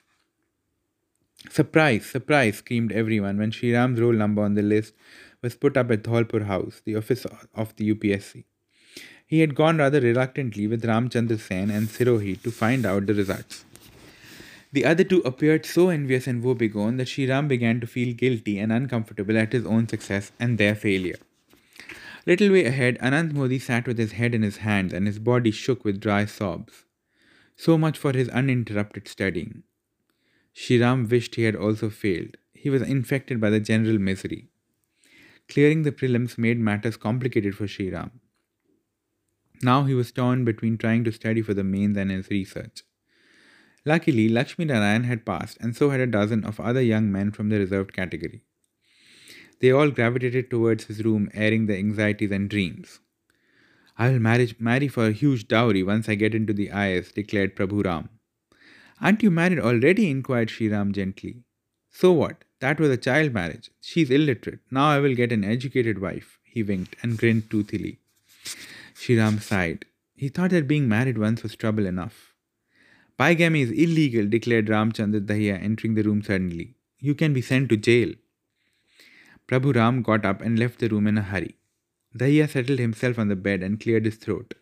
Surprise, 1.48 2.04
surprise, 2.06 2.58
screamed 2.58 2.92
everyone 2.92 3.38
when 3.38 3.50
Shriram's 3.50 4.00
roll 4.00 4.12
number 4.12 4.42
on 4.42 4.54
the 4.54 4.62
list 4.62 4.94
was 5.42 5.54
put 5.54 5.76
up 5.76 5.90
at 5.90 6.02
Dholpur 6.02 6.44
House, 6.44 6.82
the 6.84 6.96
office 6.96 7.24
of 7.54 7.74
the 7.76 7.94
UPSC. 7.94 8.44
He 9.26 9.40
had 9.40 9.54
gone 9.54 9.78
rather 9.78 10.00
reluctantly 10.00 10.66
with 10.66 10.84
Ramchandra 10.84 11.38
Sen 11.38 11.70
and 11.70 11.88
Sirohi 11.88 12.42
to 12.42 12.50
find 12.50 12.84
out 12.84 13.06
the 13.06 13.14
results. 13.14 13.64
The 14.72 14.84
other 14.84 15.04
two 15.04 15.20
appeared 15.20 15.64
so 15.66 15.88
envious 15.88 16.26
and 16.26 16.44
woebegone 16.44 16.96
that 16.98 17.08
Shriram 17.08 17.48
began 17.48 17.80
to 17.80 17.86
feel 17.86 18.14
guilty 18.14 18.58
and 18.58 18.72
uncomfortable 18.72 19.36
at 19.38 19.52
his 19.52 19.64
own 19.66 19.88
success 19.88 20.32
and 20.38 20.58
their 20.58 20.74
failure. 20.74 21.18
A 22.30 22.38
little 22.38 22.52
way 22.52 22.64
ahead, 22.64 22.96
Anant 23.00 23.32
Modi 23.32 23.58
sat 23.58 23.88
with 23.88 23.98
his 23.98 24.12
head 24.12 24.36
in 24.36 24.42
his 24.42 24.58
hands 24.58 24.92
and 24.92 25.04
his 25.04 25.18
body 25.18 25.50
shook 25.50 25.84
with 25.84 25.98
dry 25.98 26.26
sobs. 26.26 26.84
So 27.56 27.76
much 27.76 27.98
for 27.98 28.12
his 28.12 28.28
uninterrupted 28.28 29.08
studying. 29.08 29.64
Shriram 30.54 31.10
wished 31.10 31.34
he 31.34 31.42
had 31.42 31.56
also 31.56 31.90
failed. 31.90 32.36
He 32.54 32.70
was 32.70 32.82
infected 32.82 33.40
by 33.40 33.50
the 33.50 33.58
general 33.58 33.98
misery. 33.98 34.48
Clearing 35.48 35.82
the 35.82 35.90
prelims 35.90 36.38
made 36.38 36.60
matters 36.60 36.96
complicated 36.96 37.56
for 37.56 37.66
Shriram. 37.66 38.12
Now 39.60 39.82
he 39.82 39.94
was 39.94 40.12
torn 40.12 40.44
between 40.44 40.78
trying 40.78 41.02
to 41.02 41.10
study 41.10 41.42
for 41.42 41.52
the 41.52 41.64
mains 41.64 41.96
and 41.96 42.12
his 42.12 42.30
research. 42.30 42.84
Luckily, 43.84 44.28
Lakshmi 44.28 44.66
Narayan 44.66 45.02
had 45.02 45.26
passed, 45.26 45.58
and 45.60 45.74
so 45.74 45.90
had 45.90 45.98
a 45.98 46.06
dozen 46.06 46.44
of 46.44 46.60
other 46.60 46.80
young 46.80 47.10
men 47.10 47.32
from 47.32 47.48
the 47.48 47.58
reserved 47.58 47.92
category. 47.92 48.44
They 49.60 49.70
all 49.70 49.90
gravitated 49.90 50.50
towards 50.50 50.84
his 50.84 51.04
room, 51.04 51.30
airing 51.34 51.66
their 51.66 51.76
anxieties 51.76 52.30
and 52.30 52.48
dreams. 52.48 53.00
I 53.98 54.10
will 54.10 54.18
marry, 54.18 54.54
marry 54.58 54.88
for 54.88 55.06
a 55.06 55.12
huge 55.12 55.46
dowry 55.48 55.82
once 55.82 56.08
I 56.08 56.14
get 56.14 56.34
into 56.34 56.54
the 56.54 56.68
IAS, 56.68 57.12
declared 57.12 57.54
Prabhu 57.54 57.84
Ram. 57.84 58.08
Aren't 59.02 59.22
you 59.22 59.30
married 59.30 59.58
already? 59.58 60.10
inquired 60.10 60.48
Shriram 60.48 60.92
gently. 60.92 61.42
So 61.90 62.12
what? 62.12 62.44
That 62.60 62.80
was 62.80 62.90
a 62.90 62.96
child 62.96 63.32
marriage. 63.32 63.70
She's 63.80 64.10
illiterate. 64.10 64.60
Now 64.70 64.88
I 64.88 65.00
will 65.00 65.14
get 65.14 65.32
an 65.32 65.44
educated 65.44 66.00
wife. 66.00 66.38
He 66.44 66.62
winked 66.62 66.96
and 67.02 67.18
grinned 67.18 67.50
toothily. 67.50 67.98
Shriram 68.94 69.40
sighed. 69.40 69.84
He 70.16 70.28
thought 70.28 70.50
that 70.50 70.68
being 70.68 70.88
married 70.88 71.18
once 71.18 71.42
was 71.42 71.56
trouble 71.56 71.86
enough. 71.86 72.34
Bigamy 73.18 73.62
is 73.62 73.70
illegal, 73.70 74.26
declared 74.26 74.66
Ramchandra 74.66 75.20
Dahiya, 75.20 75.62
entering 75.62 75.94
the 75.94 76.02
room 76.02 76.22
suddenly. 76.22 76.74
You 76.98 77.14
can 77.14 77.34
be 77.34 77.42
sent 77.42 77.68
to 77.68 77.76
jail. 77.76 78.14
Prabhu 79.50 79.74
Ram 79.74 80.02
got 80.02 80.24
up 80.24 80.40
and 80.40 80.56
left 80.56 80.78
the 80.78 80.88
room 80.88 81.08
in 81.08 81.18
a 81.18 81.22
hurry. 81.22 81.56
Dahiya 82.16 82.48
settled 82.48 82.78
himself 82.78 83.18
on 83.18 83.26
the 83.26 83.34
bed 83.34 83.64
and 83.64 83.80
cleared 83.80 84.04
his 84.04 84.14
throat. 84.14 84.54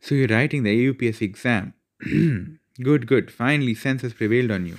So 0.00 0.14
you're 0.14 0.28
writing 0.28 0.62
the 0.62 0.92
UPSC 0.92 1.22
exam? 1.22 1.74
good, 2.82 3.08
good. 3.08 3.32
Finally, 3.32 3.74
sense 3.74 4.02
has 4.02 4.14
prevailed 4.14 4.52
on 4.52 4.66
you. 4.66 4.78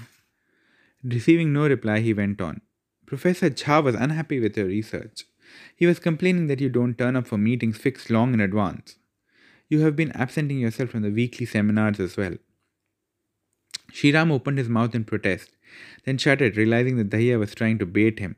Receiving 1.03 1.51
no 1.51 1.67
reply, 1.67 1.99
he 1.99 2.13
went 2.13 2.39
on. 2.39 2.61
Professor 3.05 3.49
Jha 3.49 3.83
was 3.83 3.95
unhappy 3.95 4.39
with 4.39 4.55
your 4.55 4.67
research. 4.67 5.25
He 5.75 5.85
was 5.85 5.99
complaining 5.99 6.47
that 6.47 6.61
you 6.61 6.69
don't 6.69 6.97
turn 6.97 7.17
up 7.17 7.27
for 7.27 7.37
meetings 7.37 7.77
fixed 7.77 8.09
long 8.09 8.33
in 8.33 8.39
advance. 8.39 8.95
You 9.67 9.81
have 9.81 9.97
been 9.97 10.15
absenting 10.15 10.59
yourself 10.59 10.91
from 10.91 11.01
the 11.01 11.11
weekly 11.11 11.45
seminars 11.45 11.99
as 11.99 12.15
well. 12.15 12.37
Shriram 13.91 14.31
opened 14.31 14.57
his 14.57 14.69
mouth 14.69 14.95
in 14.95 15.03
protest, 15.03 15.49
then 16.05 16.17
shut 16.17 16.41
it, 16.41 16.55
realizing 16.55 16.95
that 16.97 17.09
Dahiya 17.09 17.37
was 17.37 17.53
trying 17.53 17.77
to 17.79 17.85
bait 17.85 18.19
him. 18.19 18.37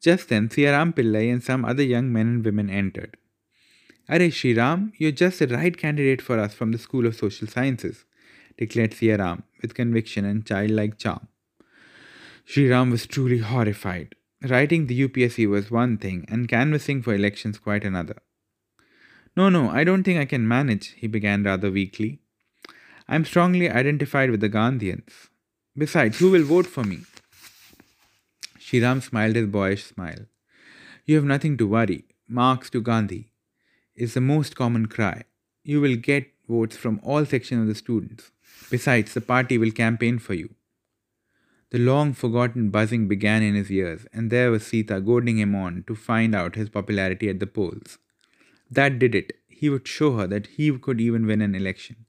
Just 0.00 0.28
then, 0.28 0.48
Siyaram 0.48 0.94
Pillai 0.94 1.32
and 1.32 1.42
some 1.42 1.64
other 1.64 1.82
young 1.82 2.12
men 2.12 2.26
and 2.26 2.44
women 2.44 2.70
entered. 2.70 3.16
Are 4.08 4.18
Shriram, 4.18 4.92
you're 4.96 5.12
just 5.12 5.38
the 5.38 5.48
right 5.48 5.76
candidate 5.76 6.22
for 6.22 6.38
us 6.38 6.54
from 6.54 6.72
the 6.72 6.78
School 6.78 7.06
of 7.06 7.16
Social 7.16 7.46
Sciences, 7.46 8.04
declared 8.56 8.92
Siyaram 8.92 9.42
with 9.60 9.74
conviction 9.74 10.24
and 10.24 10.46
childlike 10.46 10.98
charm. 10.98 11.28
Shriram 12.46 12.90
was 12.90 13.06
truly 13.06 13.38
horrified. 13.38 14.14
Writing 14.48 14.86
the 14.86 15.08
UPSC 15.08 15.48
was 15.48 15.70
one 15.70 15.98
thing, 15.98 16.24
and 16.28 16.48
canvassing 16.48 17.02
for 17.02 17.12
elections 17.12 17.58
quite 17.58 17.84
another. 17.84 18.16
No, 19.36 19.48
no, 19.48 19.68
I 19.68 19.84
don't 19.84 20.04
think 20.04 20.18
I 20.18 20.24
can 20.24 20.48
manage, 20.48 20.94
he 20.96 21.06
began 21.08 21.42
rather 21.42 21.70
weakly. 21.70 22.20
I'm 23.08 23.24
strongly 23.24 23.68
identified 23.68 24.30
with 24.30 24.40
the 24.40 24.48
Gandhians. 24.48 25.28
Besides, 25.76 26.18
who 26.18 26.30
will 26.30 26.44
vote 26.44 26.66
for 26.66 26.84
me? 26.84 27.00
Shriram 28.68 29.02
smiled 29.02 29.34
his 29.34 29.46
boyish 29.46 29.84
smile. 29.84 30.26
You 31.06 31.16
have 31.16 31.24
nothing 31.24 31.56
to 31.56 31.66
worry. 31.66 32.04
Marx 32.28 32.68
to 32.70 32.82
Gandhi 32.82 33.30
is 33.96 34.12
the 34.12 34.20
most 34.20 34.56
common 34.56 34.86
cry. 34.86 35.24
You 35.64 35.80
will 35.80 35.96
get 35.96 36.34
votes 36.46 36.76
from 36.76 37.00
all 37.02 37.24
sections 37.24 37.62
of 37.62 37.68
the 37.68 37.74
students. 37.74 38.30
Besides, 38.70 39.14
the 39.14 39.22
party 39.22 39.56
will 39.56 39.70
campaign 39.70 40.18
for 40.18 40.34
you. 40.34 40.50
The 41.70 41.78
long 41.78 42.12
forgotten 42.12 42.68
buzzing 42.68 43.08
began 43.08 43.42
in 43.42 43.54
his 43.54 43.70
ears, 43.70 44.06
and 44.12 44.30
there 44.30 44.50
was 44.50 44.66
Sita 44.66 45.00
goading 45.00 45.38
him 45.38 45.54
on 45.54 45.84
to 45.86 45.94
find 45.94 46.34
out 46.34 46.54
his 46.54 46.68
popularity 46.68 47.30
at 47.30 47.40
the 47.40 47.46
polls. 47.46 47.96
That 48.70 48.98
did 48.98 49.14
it. 49.14 49.32
He 49.48 49.70
would 49.70 49.88
show 49.88 50.16
her 50.18 50.26
that 50.26 50.46
he 50.58 50.70
could 50.78 51.00
even 51.00 51.26
win 51.26 51.40
an 51.40 51.54
election. 51.54 52.04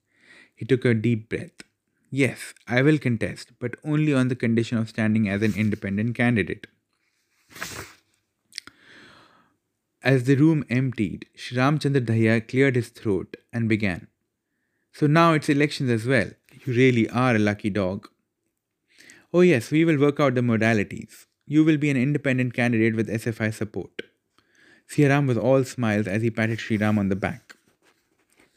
He 0.53 0.65
took 0.65 0.83
a 0.83 0.93
deep 0.93 1.29
breath. 1.29 1.63
Yes, 2.11 2.53
I 2.67 2.81
will 2.81 2.97
contest, 2.97 3.51
but 3.59 3.75
only 3.83 4.13
on 4.13 4.29
the 4.29 4.35
condition 4.35 4.77
of 4.77 4.89
standing 4.89 5.29
as 5.29 5.43
an 5.43 5.53
independent 5.55 6.15
candidate. 6.15 6.65
As 10.01 10.23
the 10.23 10.35
room 10.35 10.65
emptied, 10.69 11.27
Shriramchandra 11.37 12.05
Dahiya 12.05 12.47
cleared 12.47 12.75
his 12.75 12.89
throat 12.89 13.37
and 13.53 13.69
began. 13.69 14.07
So 14.91 15.07
now 15.07 15.33
it's 15.33 15.49
elections 15.49 15.89
as 15.91 16.05
well. 16.05 16.31
You 16.65 16.73
really 16.73 17.09
are 17.09 17.35
a 17.35 17.39
lucky 17.39 17.69
dog. 17.69 18.07
Oh, 19.31 19.41
yes, 19.41 19.69
we 19.69 19.85
will 19.85 19.99
work 19.99 20.19
out 20.19 20.33
the 20.33 20.41
modalities. 20.41 21.25
You 21.45 21.63
will 21.63 21.77
be 21.77 21.89
an 21.89 21.97
independent 21.97 22.53
candidate 22.53 22.95
with 22.95 23.09
SFI 23.09 23.53
support. 23.53 24.01
Siyaram 24.89 25.27
was 25.27 25.37
all 25.37 25.63
smiles 25.63 26.07
as 26.07 26.23
he 26.23 26.31
patted 26.31 26.57
Shriram 26.57 26.97
on 26.97 27.09
the 27.09 27.15
back. 27.15 27.55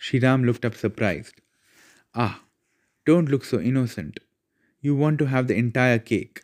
Shriram 0.00 0.46
looked 0.46 0.64
up 0.64 0.74
surprised. 0.74 1.34
Ah, 2.14 2.40
don't 3.04 3.28
look 3.28 3.44
so 3.44 3.60
innocent. 3.60 4.20
You 4.80 4.94
want 4.94 5.18
to 5.18 5.26
have 5.26 5.48
the 5.48 5.56
entire 5.56 5.98
cake 5.98 6.42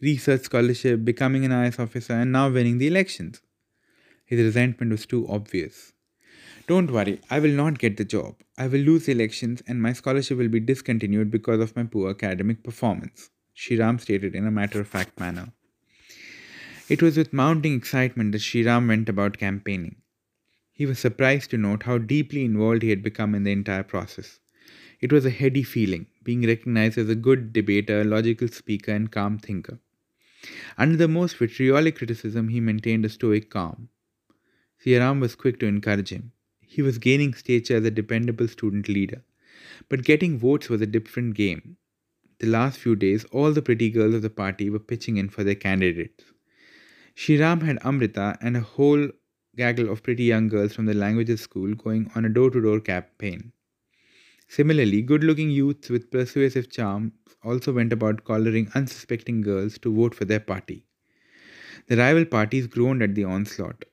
research 0.00 0.42
scholarship, 0.42 1.04
becoming 1.04 1.44
an 1.44 1.50
IAS 1.50 1.80
officer, 1.80 2.12
and 2.14 2.32
now 2.32 2.48
winning 2.48 2.78
the 2.78 2.86
elections. 2.86 3.40
His 4.24 4.40
resentment 4.40 4.92
was 4.92 5.06
too 5.06 5.26
obvious. 5.28 5.92
Don't 6.66 6.90
worry, 6.90 7.20
I 7.30 7.40
will 7.40 7.50
not 7.50 7.78
get 7.78 7.96
the 7.96 8.04
job. 8.04 8.36
I 8.56 8.66
will 8.68 8.80
lose 8.80 9.08
elections 9.08 9.62
and 9.66 9.80
my 9.80 9.92
scholarship 9.92 10.38
will 10.38 10.48
be 10.48 10.60
discontinued 10.60 11.30
because 11.30 11.60
of 11.60 11.74
my 11.74 11.84
poor 11.84 12.10
academic 12.10 12.62
performance, 12.62 13.30
Shriram 13.56 14.00
stated 14.00 14.34
in 14.34 14.46
a 14.46 14.50
matter 14.50 14.80
of 14.80 14.88
fact 14.88 15.18
manner. 15.18 15.52
It 16.88 17.02
was 17.02 17.16
with 17.16 17.32
mounting 17.32 17.74
excitement 17.74 18.32
that 18.32 18.42
Shriram 18.42 18.86
went 18.86 19.08
about 19.08 19.38
campaigning. 19.38 19.96
He 20.72 20.86
was 20.86 20.98
surprised 20.98 21.50
to 21.50 21.58
note 21.58 21.84
how 21.84 21.98
deeply 21.98 22.44
involved 22.44 22.82
he 22.82 22.90
had 22.90 23.02
become 23.02 23.34
in 23.34 23.44
the 23.44 23.52
entire 23.52 23.82
process. 23.82 24.38
It 25.00 25.12
was 25.12 25.24
a 25.24 25.30
heady 25.30 25.62
feeling, 25.62 26.06
being 26.24 26.42
recognized 26.46 26.98
as 26.98 27.08
a 27.08 27.14
good 27.14 27.52
debater, 27.52 28.04
logical 28.04 28.48
speaker, 28.48 28.92
and 28.92 29.10
calm 29.10 29.38
thinker. 29.38 29.78
Under 30.76 30.96
the 30.96 31.08
most 31.08 31.36
vitriolic 31.36 31.96
criticism, 31.96 32.48
he 32.48 32.60
maintained 32.60 33.04
a 33.04 33.08
stoic 33.08 33.50
calm. 33.50 33.88
Siyaram 34.84 35.20
was 35.20 35.34
quick 35.34 35.58
to 35.60 35.66
encourage 35.66 36.10
him. 36.10 36.32
He 36.60 36.82
was 36.82 36.98
gaining 36.98 37.34
stature 37.34 37.76
as 37.76 37.84
a 37.84 37.90
dependable 37.90 38.48
student 38.48 38.88
leader. 38.88 39.22
But 39.88 40.04
getting 40.04 40.38
votes 40.38 40.68
was 40.68 40.80
a 40.80 40.86
different 40.86 41.34
game. 41.34 41.76
The 42.40 42.46
last 42.46 42.78
few 42.78 42.94
days, 42.94 43.24
all 43.26 43.52
the 43.52 43.62
pretty 43.62 43.90
girls 43.90 44.14
of 44.14 44.22
the 44.22 44.30
party 44.30 44.70
were 44.70 44.78
pitching 44.78 45.16
in 45.16 45.28
for 45.28 45.42
their 45.44 45.54
candidates. 45.56 46.24
Shriram 47.16 47.62
had 47.62 47.78
Amrita 47.84 48.38
and 48.40 48.56
a 48.56 48.60
whole 48.60 49.08
gaggle 49.56 49.90
of 49.90 50.02
pretty 50.04 50.24
young 50.24 50.48
girls 50.48 50.72
from 50.72 50.86
the 50.86 50.94
languages 50.94 51.40
school 51.40 51.74
going 51.74 52.10
on 52.14 52.24
a 52.24 52.28
door 52.28 52.50
to 52.50 52.60
door 52.60 52.80
campaign. 52.80 53.52
Similarly, 54.48 55.02
good 55.02 55.24
looking 55.24 55.50
youths 55.50 55.90
with 55.90 56.10
persuasive 56.10 56.70
charm 56.70 57.12
also 57.44 57.72
went 57.72 57.92
about 57.92 58.24
collaring 58.24 58.70
unsuspecting 58.74 59.42
girls 59.42 59.78
to 59.78 59.94
vote 59.94 60.14
for 60.14 60.24
their 60.24 60.40
party. 60.40 60.86
The 61.86 61.96
rival 61.96 62.24
parties 62.24 62.66
groaned 62.66 63.02
at 63.02 63.14
the 63.14 63.24
onslaught. 63.24 63.84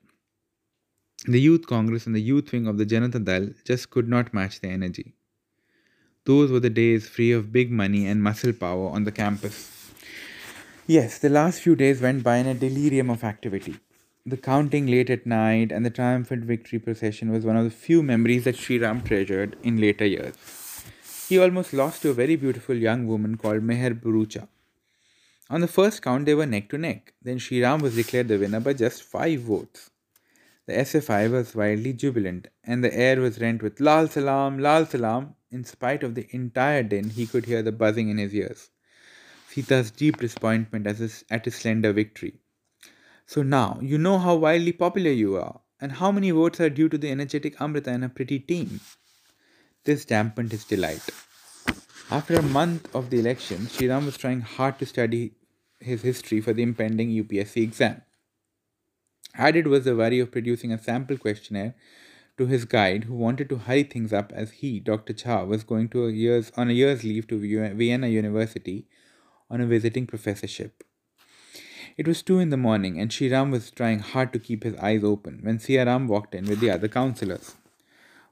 The 1.28 1.42
Youth 1.42 1.68
Congress 1.68 2.06
and 2.06 2.16
the 2.16 2.22
youth 2.22 2.52
wing 2.52 2.68
of 2.68 2.78
the 2.78 2.86
Janata 2.86 3.24
Dal 3.24 3.50
just 3.66 3.90
could 3.90 4.08
not 4.08 4.34
match 4.34 4.62
the 4.62 4.70
energy. 4.70 5.16
Those 6.26 6.52
were 6.52 6.60
the 6.60 6.70
days 6.70 7.08
free 7.08 7.32
of 7.32 7.52
big 7.52 7.72
money 7.72 8.08
and 8.08 8.22
muscle 8.22 8.54
power 8.54 8.90
on 8.90 9.04
the 9.04 9.12
campus. 9.12 9.92
Yes, 10.88 11.18
the 11.20 11.30
last 11.30 11.62
few 11.62 11.76
days 11.76 12.02
went 12.02 12.24
by 12.24 12.38
in 12.38 12.48
a 12.48 12.54
delirium 12.54 13.10
of 13.10 13.24
activity. 13.24 13.78
The 14.28 14.38
counting 14.38 14.88
late 14.88 15.12
at 15.12 15.28
night 15.28 15.72
and 15.72 15.86
the 15.86 15.92
triumphant 15.92 16.46
victory 16.46 16.80
procession 16.80 17.32
was 17.32 17.46
one 17.46 17.58
of 17.58 17.64
the 17.64 17.70
few 17.70 18.02
memories 18.02 18.46
that 18.46 18.56
Sri 18.56 18.80
Ram 18.80 19.04
treasured 19.04 19.56
in 19.62 19.80
later 19.80 20.04
years. 20.04 20.34
He 21.30 21.38
almost 21.38 21.74
lost 21.74 22.02
to 22.02 22.10
a 22.10 22.16
very 22.16 22.36
beautiful 22.36 22.76
young 22.76 23.06
woman 23.06 23.38
called 23.38 23.62
Meher 23.62 23.94
Bharucha. 23.94 24.48
On 25.52 25.62
the 25.62 25.68
first 25.68 26.02
count, 26.02 26.26
they 26.26 26.34
were 26.34 26.48
neck 26.48 26.70
to 26.70 26.80
neck. 26.80 27.14
Then 27.22 27.38
Sri 27.38 27.62
Ram 27.62 27.82
was 27.82 27.96
declared 27.96 28.28
the 28.28 28.40
winner 28.40 28.60
by 28.60 28.74
just 28.74 29.04
five 29.04 29.42
votes. 29.42 29.92
The 30.66 30.74
SFI 30.74 31.30
was 31.30 31.54
wildly 31.54 31.94
jubilant, 31.94 32.48
and 32.64 32.84
the 32.84 32.98
air 32.98 33.22
was 33.22 33.40
rent 33.40 33.62
with 33.62 33.80
Lal 33.80 34.08
Salam, 34.08 34.58
Lal 34.58 34.88
Salam. 34.88 35.36
In 35.52 35.66
spite 35.66 36.02
of 36.02 36.16
the 36.16 36.26
entire 36.32 36.82
din, 36.82 37.12
he 37.12 37.28
could 37.28 37.46
hear 37.46 37.62
the 37.62 37.72
buzzing 37.72 38.10
in 38.10 38.18
his 38.18 38.34
ears. 38.34 38.72
Sita's 39.50 39.92
deep 39.92 40.18
disappointment 40.18 40.88
his, 40.88 41.24
at 41.30 41.46
his 41.46 41.54
slender 41.54 41.94
victory. 41.94 42.40
So 43.26 43.42
now, 43.42 43.80
you 43.82 43.98
know 43.98 44.18
how 44.20 44.36
wildly 44.36 44.72
popular 44.72 45.12
you 45.12 45.36
are, 45.38 45.62
and 45.82 45.94
how 45.94 46.12
many 46.12 46.32
votes 46.32 46.60
are 46.62 46.70
due 46.70 46.90
to 46.90 46.98
the 46.98 47.12
energetic 47.12 47.60
Amrita 47.60 47.90
and 47.90 48.06
a 48.06 48.10
pretty 48.10 48.40
team. 48.40 48.80
This 49.84 50.06
dampened 50.06 50.52
his 50.52 50.64
delight. 50.64 51.10
After 52.12 52.36
a 52.36 52.42
month 52.44 52.94
of 52.96 53.10
the 53.10 53.20
election, 53.20 53.66
Sriram 53.66 54.06
was 54.06 54.18
trying 54.18 54.42
hard 54.42 54.78
to 54.80 54.86
study 54.86 55.34
his 55.80 56.04
history 56.04 56.40
for 56.40 56.54
the 56.54 56.64
impending 56.64 57.10
UPSC 57.10 57.64
exam. 57.64 58.02
Added 59.34 59.68
was 59.68 59.86
the 59.86 59.96
worry 59.96 60.20
of 60.20 60.32
producing 60.32 60.72
a 60.72 60.82
sample 60.82 61.18
questionnaire 61.18 61.76
to 62.38 62.46
his 62.46 62.66
guide, 62.66 63.06
who 63.06 63.16
wanted 63.16 63.50
to 63.50 63.58
hurry 63.58 63.84
things 63.84 64.14
up 64.14 64.32
as 64.34 64.52
he, 64.52 64.80
Dr. 64.80 65.14
Jha, 65.14 65.48
was 65.48 65.64
going 65.64 65.90
to 65.90 66.06
a 66.06 66.12
year's, 66.12 66.52
on 66.58 66.70
a 66.70 66.74
year's 66.74 67.04
leave 67.04 67.28
to 67.28 67.40
Vienna 67.40 68.08
University 68.08 68.88
on 69.50 69.62
a 69.62 69.66
visiting 69.66 70.06
professorship. 70.06 70.84
It 71.98 72.10
was 72.10 72.22
two 72.22 72.40
in 72.40 72.50
the 72.50 72.58
morning, 72.58 73.00
and 73.00 73.10
Sriram 73.10 73.52
was 73.52 73.72
trying 73.72 74.00
hard 74.00 74.34
to 74.34 74.40
keep 74.40 74.64
his 74.64 74.76
eyes 74.76 75.02
open 75.02 75.40
when 75.44 75.60
Siyaram 75.60 76.08
walked 76.08 76.36
in 76.36 76.46
with 76.46 76.60
the 76.60 76.70
other 76.70 76.90
counselors. 76.90 77.56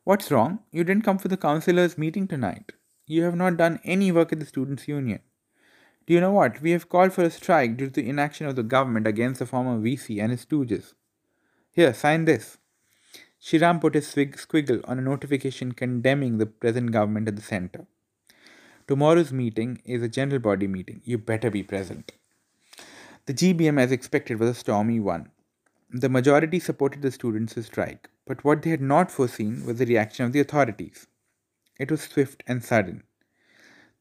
What's 0.04 0.30
wrong? 0.32 0.60
You 0.72 0.84
didn't 0.84 1.06
come 1.06 1.18
for 1.18 1.30
the 1.30 1.38
counselors' 1.38 1.98
meeting 1.98 2.28
tonight. 2.28 2.74
You 3.06 3.24
have 3.24 3.38
not 3.38 3.56
done 3.56 3.80
any 3.86 4.12
work 4.12 4.34
at 4.34 4.42
the 4.42 4.46
Students' 4.46 4.90
Union. 4.90 5.22
Do 6.06 6.14
you 6.14 6.20
know 6.20 6.34
what? 6.34 6.62
We 6.62 6.72
have 6.72 6.90
called 6.90 7.14
for 7.14 7.24
a 7.24 7.30
strike 7.30 7.78
due 7.78 7.88
to 7.88 8.02
the 8.02 8.10
inaction 8.10 8.48
of 8.48 8.58
the 8.58 8.64
government 8.64 9.08
against 9.08 9.40
the 9.40 9.46
former 9.46 9.80
VC 9.80 10.22
and 10.22 10.32
his 10.32 10.46
stooges. 10.46 10.94
Here, 11.72 11.94
sign 11.94 12.26
this. 12.26 12.58
Shriram 13.42 13.80
put 13.80 13.96
his 13.96 14.08
squiggle 14.08 14.82
on 14.90 15.00
a 15.00 15.02
notification 15.02 15.72
condemning 15.72 16.38
the 16.38 16.46
present 16.46 16.92
government 16.92 17.30
at 17.30 17.38
the 17.38 17.42
center. 17.42 17.88
Tomorrow's 18.90 19.32
meeting 19.32 19.82
is 19.86 20.02
a 20.02 20.10
general 20.10 20.40
body 20.40 20.68
meeting. 20.68 21.02
You 21.06 21.18
better 21.18 21.50
be 21.50 21.64
present. 21.64 22.12
The 23.26 23.34
GBM, 23.34 23.80
as 23.80 23.92
expected, 23.92 24.40
was 24.40 24.50
a 24.50 24.54
stormy 24.54 25.00
one. 25.00 25.30
The 25.90 26.10
majority 26.10 26.60
supported 26.60 27.02
the 27.02 27.12
students 27.12 27.56
strike, 27.66 28.10
but 28.26 28.44
what 28.44 28.62
they 28.62 28.70
had 28.70 28.82
not 28.82 29.12
foreseen 29.12 29.66
was 29.66 29.80
the 29.80 29.86
reaction 29.86 30.26
of 30.26 30.34
the 30.34 30.40
authorities. 30.40 31.08
It 31.80 31.92
was 31.92 32.02
swift 32.02 32.44
and 32.48 32.64
sudden. 32.64 33.04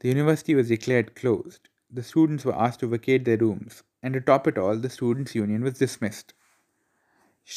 The 0.00 0.08
university 0.08 0.54
was 0.54 0.68
declared 0.68 1.14
closed 1.14 1.68
the 1.94 2.02
students 2.02 2.44
were 2.46 2.54
asked 2.54 2.80
to 2.80 2.87
vacate 2.87 3.26
their 3.26 3.37
rooms, 3.37 3.82
and 4.02 4.14
to 4.14 4.20
top 4.20 4.48
it 4.48 4.56
all, 4.56 4.76
the 4.76 4.88
students' 4.88 5.35
union 5.35 5.62
was 5.62 5.74
dismissed. 5.74 6.32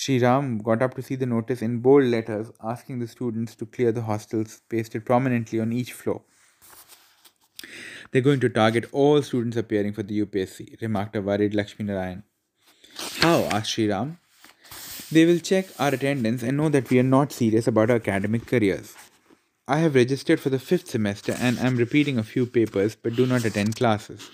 Ram 0.10 0.58
got 0.58 0.82
up 0.82 0.96
to 0.96 1.02
see 1.02 1.16
the 1.16 1.26
notice 1.26 1.62
in 1.62 1.80
bold 1.80 2.04
letters 2.04 2.52
asking 2.62 3.00
the 3.00 3.08
students 3.08 3.56
to 3.56 3.66
clear 3.66 3.94
the 3.94 4.02
hostels 4.02 4.62
pasted 4.68 5.06
prominently 5.06 5.60
on 5.62 5.72
each 5.72 5.94
floor. 5.94 6.24
They're 8.12 8.22
going 8.22 8.40
to 8.42 8.50
target 8.50 8.86
all 8.92 9.22
students 9.22 9.58
appearing 9.58 9.94
for 9.94 10.04
the 10.04 10.26
UPSC, 10.26 10.82
remarked 10.82 11.16
a 11.16 11.22
worried 11.22 11.54
Lakshmi 11.54 11.86
Narayan. 11.86 12.24
How? 13.20 13.44
asked 13.52 13.78
Ram. 13.78 14.20
They 15.12 15.26
will 15.26 15.40
check 15.40 15.68
our 15.80 15.94
attendance 15.94 16.44
and 16.44 16.58
know 16.58 16.70
that 16.70 16.90
we 16.90 17.00
are 17.00 17.04
not 17.04 17.32
serious 17.32 17.68
about 17.68 17.90
our 17.90 17.98
academic 17.98 18.48
careers. 18.48 18.96
I 19.68 19.80
have 19.80 19.96
registered 19.96 20.40
for 20.40 20.50
the 20.50 20.60
fifth 20.60 20.90
semester 20.90 21.36
and 21.40 21.58
am 21.60 21.78
repeating 21.78 22.18
a 22.18 22.24
few 22.24 22.46
papers 22.46 22.96
but 22.96 23.16
do 23.16 23.26
not 23.26 23.46
attend 23.46 23.76
classes. 23.76 24.30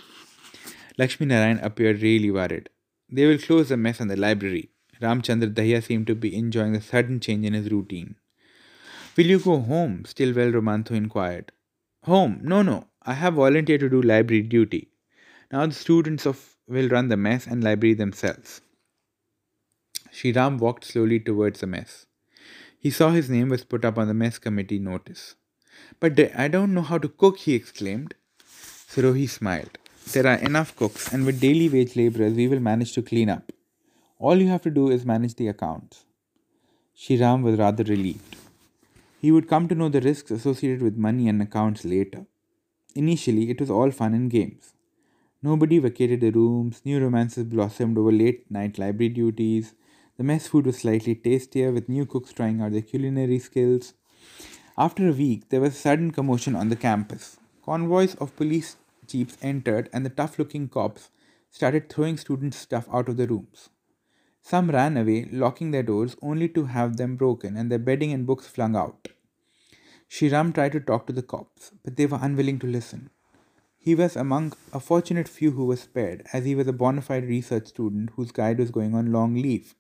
Lakshmi 0.98 1.26
Narayan 1.26 1.60
appeared 1.60 2.02
really 2.02 2.32
worried. 2.32 2.70
They 3.10 3.26
will 3.26 3.38
close 3.38 3.70
the 3.70 3.78
mess 3.78 4.00
in 4.00 4.08
the 4.08 4.18
library. 4.18 4.70
Ramchandra 5.02 5.54
Dahiya 5.54 5.84
seemed 5.84 6.08
to 6.08 6.16
be 6.16 6.36
enjoying 6.36 6.74
the 6.74 6.82
sudden 6.82 7.20
change 7.20 7.46
in 7.46 7.54
his 7.54 7.72
routine. 7.72 8.16
Will 9.18 9.26
you 9.26 9.40
go 9.40 9.60
home? 9.60 10.06
Stilwell 10.06 10.52
Romantho 10.52 10.92
inquired. 10.92 11.52
Home? 12.04 12.40
No, 12.44 12.62
no. 12.62 12.88
I 13.04 13.14
have 13.14 13.34
volunteered 13.34 13.80
to 13.82 13.90
do 13.90 14.02
library 14.02 14.44
duty. 14.44 14.90
Now 15.52 15.66
the 15.66 15.74
students 15.74 16.26
of 16.28 16.56
will 16.68 16.88
run 16.88 17.08
the 17.10 17.18
mess 17.18 17.48
and 17.48 17.64
library 17.64 17.96
themselves. 17.96 18.62
Ram 20.24 20.58
walked 20.60 20.86
slowly 20.86 21.20
towards 21.20 21.62
the 21.62 21.68
mess. 21.68 22.06
He 22.78 22.92
saw 22.92 23.10
his 23.10 23.30
name 23.30 23.50
was 23.50 23.64
put 23.64 23.84
up 23.86 23.98
on 23.98 24.08
the 24.08 24.14
mess 24.14 24.38
committee 24.38 24.78
notice. 24.78 25.36
But 26.00 26.20
I 26.38 26.48
don't 26.48 26.74
know 26.74 26.82
how 26.82 27.00
to 27.00 27.10
cook, 27.10 27.40
he 27.40 27.56
exclaimed. 27.56 28.14
Sirohi 28.46 29.28
smiled. 29.30 29.78
There 30.12 30.28
are 30.28 30.38
enough 30.38 30.76
cooks, 30.76 31.12
and 31.14 31.26
with 31.26 31.40
daily 31.40 31.70
wage 31.70 31.96
laborers, 31.96 32.34
we 32.34 32.48
will 32.48 32.60
manage 32.60 32.94
to 32.94 33.02
clean 33.02 33.30
up. 33.30 33.52
All 34.20 34.36
you 34.36 34.48
have 34.50 34.62
to 34.64 34.70
do 34.70 34.90
is 34.90 35.06
manage 35.06 35.36
the 35.36 35.48
accounts. 35.48 36.06
Shriram 36.96 37.42
was 37.42 37.58
rather 37.58 37.84
relieved. 37.84 38.36
He 39.20 39.32
would 39.32 39.48
come 39.48 39.68
to 39.68 39.76
know 39.76 39.90
the 39.90 40.02
risks 40.02 40.32
associated 40.32 40.82
with 40.82 40.98
money 40.98 41.28
and 41.30 41.42
accounts 41.42 41.86
later. 41.86 42.26
Initially, 42.96 43.50
it 43.50 43.60
was 43.60 43.70
all 43.70 43.92
fun 43.92 44.14
and 44.14 44.30
games. 44.30 44.74
Nobody 45.42 45.80
vacated 45.80 46.22
the 46.22 46.32
rooms, 46.32 46.82
new 46.86 47.00
romances 47.00 47.46
blossomed 47.46 47.98
over 47.98 48.12
late 48.12 48.50
night 48.52 48.78
library 48.78 49.10
duties, 49.10 49.74
the 50.18 50.24
mess 50.24 50.48
food 50.48 50.68
was 50.68 50.78
slightly 50.78 51.16
tastier, 51.16 51.72
with 51.72 51.90
new 51.90 52.06
cooks 52.06 52.32
trying 52.32 52.62
out 52.62 52.74
their 52.74 52.82
culinary 52.82 53.40
skills. 53.40 53.94
After 54.78 55.08
a 55.08 55.14
week, 55.14 55.50
there 55.50 55.62
was 55.62 55.76
sudden 55.76 56.12
commotion 56.12 56.56
on 56.56 56.70
the 56.70 56.76
campus. 56.76 57.38
Convoys 57.66 58.14
of 58.16 58.36
police 58.36 58.76
jeeps 59.08 59.38
entered, 59.42 59.90
and 59.92 60.06
the 60.06 60.10
tough 60.10 60.38
looking 60.38 60.68
cops 60.68 61.10
started 61.50 61.90
throwing 61.90 62.18
students' 62.18 62.58
stuff 62.58 62.88
out 62.94 63.10
of 63.10 63.18
the 63.18 63.26
rooms. 63.26 63.70
Some 64.44 64.70
ran 64.70 64.96
away, 64.98 65.26
locking 65.32 65.72
their 65.72 65.82
doors 65.82 66.16
only 66.22 66.50
to 66.50 66.66
have 66.66 66.98
them 66.98 67.16
broken 67.16 67.58
and 67.58 67.72
their 67.72 67.80
bedding 67.80 68.12
and 68.12 68.26
books 68.28 68.48
flung 68.48 68.76
out. 68.76 69.08
Shriram 70.12 70.54
tried 70.54 70.74
to 70.74 70.82
talk 70.82 71.08
to 71.08 71.13
the 71.13 71.21
cops, 71.21 71.71
but 71.86 71.95
they 71.95 72.06
were 72.06 72.19
unwilling 72.21 72.60
to 72.60 72.67
listen. 72.67 73.10
He 73.78 73.95
was 73.95 74.17
among 74.17 74.52
a 74.74 74.80
fortunate 74.82 75.30
few 75.30 75.52
who 75.52 75.65
were 75.65 75.78
spared, 75.78 76.28
as 76.34 76.43
he 76.43 76.54
was 76.54 76.67
a 76.67 76.74
bona 76.74 77.02
fide 77.02 77.24
research 77.30 77.67
student 77.67 78.10
whose 78.17 78.34
guide 78.34 78.60
was 78.60 78.71
going 78.71 78.93
on 78.93 79.13
long 79.13 79.36
leave, 79.36 79.74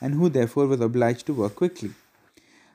and 0.00 0.14
who 0.14 0.28
therefore 0.28 0.66
was 0.66 0.80
obliged 0.80 1.24
to 1.26 1.34
work 1.34 1.54
quickly. 1.54 1.92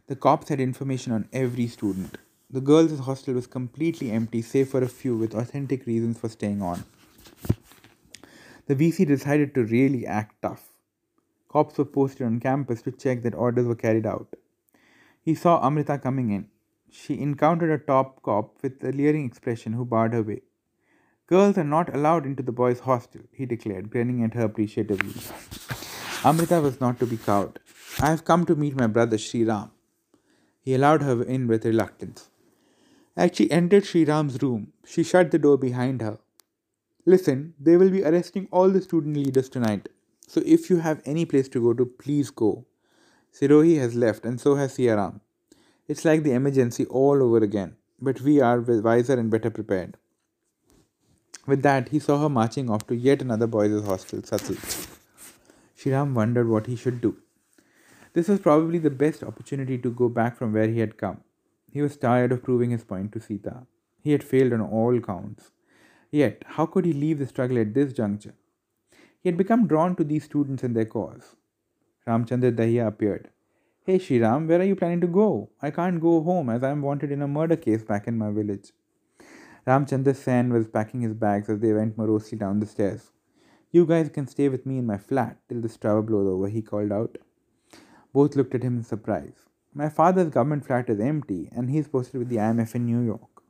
The 0.07 0.15
cops 0.15 0.47
had 0.47 0.61
information 0.61 1.11
on 1.11 1.27
every 1.33 1.67
student. 1.67 2.17
The 2.49 2.61
girls' 2.61 2.97
hostel 2.99 3.33
was 3.33 3.45
completely 3.45 4.09
empty, 4.09 4.41
save 4.41 4.69
for 4.69 4.81
a 4.81 4.87
few 4.87 5.17
with 5.17 5.35
authentic 5.35 5.85
reasons 5.85 6.17
for 6.17 6.29
staying 6.29 6.61
on. 6.61 6.85
The 8.67 8.75
VC 8.75 9.05
decided 9.05 9.53
to 9.55 9.65
really 9.65 10.07
act 10.07 10.41
tough. 10.41 10.69
Cops 11.49 11.77
were 11.77 11.83
posted 11.83 12.25
on 12.25 12.39
campus 12.39 12.81
to 12.83 12.91
check 12.93 13.21
that 13.23 13.35
orders 13.35 13.67
were 13.67 13.75
carried 13.75 14.05
out. 14.05 14.29
He 15.21 15.35
saw 15.35 15.61
Amrita 15.61 15.97
coming 15.97 16.31
in. 16.31 16.47
She 16.93 17.19
encountered 17.19 17.71
a 17.71 17.77
top 17.77 18.21
cop 18.21 18.61
with 18.61 18.83
a 18.83 18.91
leering 18.91 19.25
expression 19.25 19.73
who 19.73 19.85
barred 19.85 20.13
her 20.13 20.21
way. 20.21 20.41
Girls 21.25 21.57
are 21.57 21.63
not 21.63 21.95
allowed 21.95 22.25
into 22.25 22.43
the 22.43 22.51
boys' 22.51 22.81
hostel, 22.81 23.21
he 23.31 23.45
declared, 23.45 23.89
grinning 23.89 24.21
at 24.21 24.33
her 24.33 24.43
appreciatively. 24.43 25.13
Amrita 26.25 26.59
was 26.59 26.81
not 26.81 26.99
to 26.99 27.05
be 27.05 27.15
cowed. 27.15 27.59
I 28.01 28.09
have 28.09 28.25
come 28.25 28.45
to 28.45 28.55
meet 28.55 28.75
my 28.75 28.87
brother 28.87 29.17
Sri 29.17 29.45
Ram. 29.45 29.71
He 30.59 30.75
allowed 30.75 31.01
her 31.01 31.23
in 31.23 31.47
with 31.47 31.65
reluctance. 31.65 32.29
As 33.15 33.31
she 33.33 33.49
entered 33.49 33.85
Sri 33.85 34.03
Ram's 34.03 34.41
room, 34.41 34.73
she 34.85 35.03
shut 35.03 35.31
the 35.31 35.39
door 35.39 35.57
behind 35.57 36.01
her. 36.01 36.19
Listen, 37.05 37.53
they 37.57 37.77
will 37.77 37.89
be 37.89 38.03
arresting 38.03 38.49
all 38.51 38.69
the 38.69 38.81
student 38.81 39.15
leaders 39.15 39.47
tonight. 39.47 39.87
So 40.27 40.41
if 40.45 40.69
you 40.69 40.77
have 40.79 41.01
any 41.05 41.25
place 41.25 41.47
to 41.49 41.61
go 41.61 41.73
to, 41.73 41.85
please 41.85 42.29
go. 42.29 42.65
Sirohi 43.33 43.79
has 43.79 43.95
left, 43.95 44.25
and 44.25 44.39
so 44.39 44.55
has 44.55 44.77
Siyaram. 44.77 45.21
It's 45.91 46.05
like 46.05 46.23
the 46.23 46.31
emergency 46.31 46.85
all 46.85 47.21
over 47.21 47.39
again, 47.45 47.75
but 47.99 48.21
we 48.21 48.39
are 48.39 48.61
wiser 48.61 49.15
and 49.21 49.29
better 49.29 49.49
prepared. 49.49 49.97
With 51.45 51.63
that, 51.63 51.89
he 51.89 51.99
saw 51.99 52.21
her 52.21 52.29
marching 52.29 52.69
off 52.69 52.87
to 52.87 52.95
yet 52.95 53.21
another 53.21 53.47
boys' 53.55 53.83
hostel, 53.83 54.21
Satil. 54.21 54.61
Shriram 55.77 56.13
wondered 56.13 56.47
what 56.47 56.67
he 56.67 56.77
should 56.77 57.01
do. 57.01 57.17
This 58.13 58.29
was 58.29 58.39
probably 58.39 58.79
the 58.79 58.89
best 59.03 59.21
opportunity 59.21 59.77
to 59.79 59.91
go 59.91 60.07
back 60.07 60.37
from 60.37 60.53
where 60.53 60.69
he 60.69 60.79
had 60.79 60.95
come. 60.95 61.19
He 61.73 61.81
was 61.81 61.97
tired 61.97 62.31
of 62.31 62.41
proving 62.41 62.69
his 62.69 62.85
point 62.85 63.11
to 63.11 63.19
Sita. 63.19 63.67
He 64.01 64.13
had 64.13 64.23
failed 64.23 64.53
on 64.53 64.61
all 64.61 64.97
counts. 65.01 65.51
Yet, 66.09 66.45
how 66.55 66.67
could 66.67 66.85
he 66.85 66.93
leave 66.93 67.19
the 67.19 67.27
struggle 67.27 67.59
at 67.59 67.73
this 67.73 67.91
juncture? 67.91 68.35
He 69.19 69.27
had 69.27 69.37
become 69.43 69.67
drawn 69.67 69.97
to 69.97 70.05
these 70.05 70.23
students 70.23 70.63
and 70.63 70.73
their 70.73 70.85
cause. 70.85 71.35
Ramchandra 72.07 72.55
Dahiya 72.55 72.87
appeared. 72.87 73.29
Hey 73.83 73.97
Shriram, 73.97 74.47
where 74.47 74.59
are 74.59 74.63
you 74.63 74.75
planning 74.75 75.01
to 75.01 75.07
go? 75.07 75.49
I 75.59 75.71
can't 75.71 75.99
go 75.99 76.21
home 76.21 76.51
as 76.51 76.61
I 76.61 76.69
am 76.69 76.83
wanted 76.83 77.11
in 77.11 77.23
a 77.23 77.27
murder 77.27 77.55
case 77.55 77.83
back 77.83 78.07
in 78.07 78.15
my 78.15 78.29
village. 78.29 78.73
Ramchandra 79.65 80.15
Sen 80.15 80.53
was 80.53 80.67
packing 80.67 81.01
his 81.01 81.15
bags 81.15 81.49
as 81.49 81.61
they 81.61 81.73
went 81.73 81.97
morosely 81.97 82.37
down 82.37 82.59
the 82.59 82.67
stairs. 82.67 83.09
You 83.71 83.87
guys 83.87 84.09
can 84.09 84.27
stay 84.27 84.49
with 84.49 84.67
me 84.67 84.77
in 84.77 84.85
my 84.85 84.99
flat 84.99 85.37
till 85.49 85.61
this 85.61 85.77
trouble 85.77 86.03
blows 86.03 86.27
over, 86.27 86.47
he 86.47 86.61
called 86.61 86.91
out. 86.91 87.17
Both 88.13 88.35
looked 88.35 88.53
at 88.53 88.61
him 88.61 88.77
in 88.77 88.83
surprise. 88.83 89.47
My 89.73 89.89
father's 89.89 90.29
government 90.29 90.63
flat 90.63 90.87
is 90.87 90.99
empty 90.99 91.49
and 91.51 91.71
he 91.71 91.79
is 91.79 91.87
posted 91.87 92.19
with 92.19 92.29
the 92.29 92.35
IMF 92.35 92.75
in 92.75 92.85
New 92.85 93.01
York. 93.01 93.41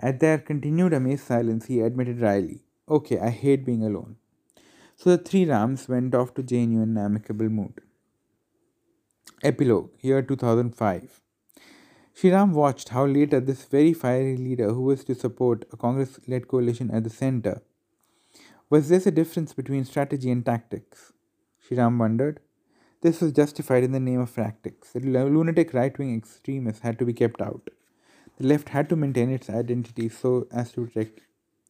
At 0.00 0.18
their 0.18 0.38
continued 0.38 0.92
amazed 0.92 1.24
silence, 1.24 1.66
he 1.66 1.78
admitted 1.78 2.18
dryly, 2.18 2.64
Okay, 2.88 3.20
I 3.20 3.30
hate 3.30 3.64
being 3.64 3.84
alone. 3.84 4.16
So 4.96 5.10
the 5.10 5.18
three 5.22 5.44
Rams 5.44 5.88
went 5.88 6.16
off 6.16 6.34
to 6.34 6.42
JNU 6.42 6.82
in 6.82 6.96
an 6.96 6.98
amicable 6.98 7.48
mood. 7.48 7.80
Epilogue, 9.42 9.90
year 10.02 10.20
2005. 10.20 11.22
Shriram 12.14 12.52
watched 12.52 12.90
how 12.90 13.06
later 13.06 13.40
this 13.40 13.64
very 13.64 13.94
fiery 13.94 14.36
leader 14.36 14.74
who 14.74 14.82
was 14.82 15.02
to 15.04 15.14
support 15.14 15.64
a 15.72 15.78
Congress 15.78 16.20
led 16.28 16.46
coalition 16.46 16.90
at 16.90 17.04
the 17.04 17.10
center. 17.10 17.62
Was 18.68 18.90
this 18.90 19.06
a 19.06 19.10
difference 19.10 19.54
between 19.54 19.86
strategy 19.86 20.30
and 20.30 20.44
tactics? 20.44 21.14
Shriram 21.66 21.98
wondered. 21.98 22.40
This 23.00 23.22
was 23.22 23.32
justified 23.32 23.82
in 23.82 23.92
the 23.92 24.00
name 24.00 24.20
of 24.20 24.34
tactics. 24.34 24.92
The 24.92 25.00
lunatic 25.00 25.72
right 25.72 25.98
wing 25.98 26.14
extremists 26.14 26.82
had 26.82 26.98
to 26.98 27.06
be 27.06 27.14
kept 27.14 27.40
out. 27.40 27.70
The 28.36 28.46
left 28.46 28.68
had 28.68 28.90
to 28.90 28.96
maintain 28.96 29.30
its 29.30 29.48
identity 29.48 30.10
so 30.10 30.48
as 30.52 30.72
to 30.72 30.84
protect 30.84 31.20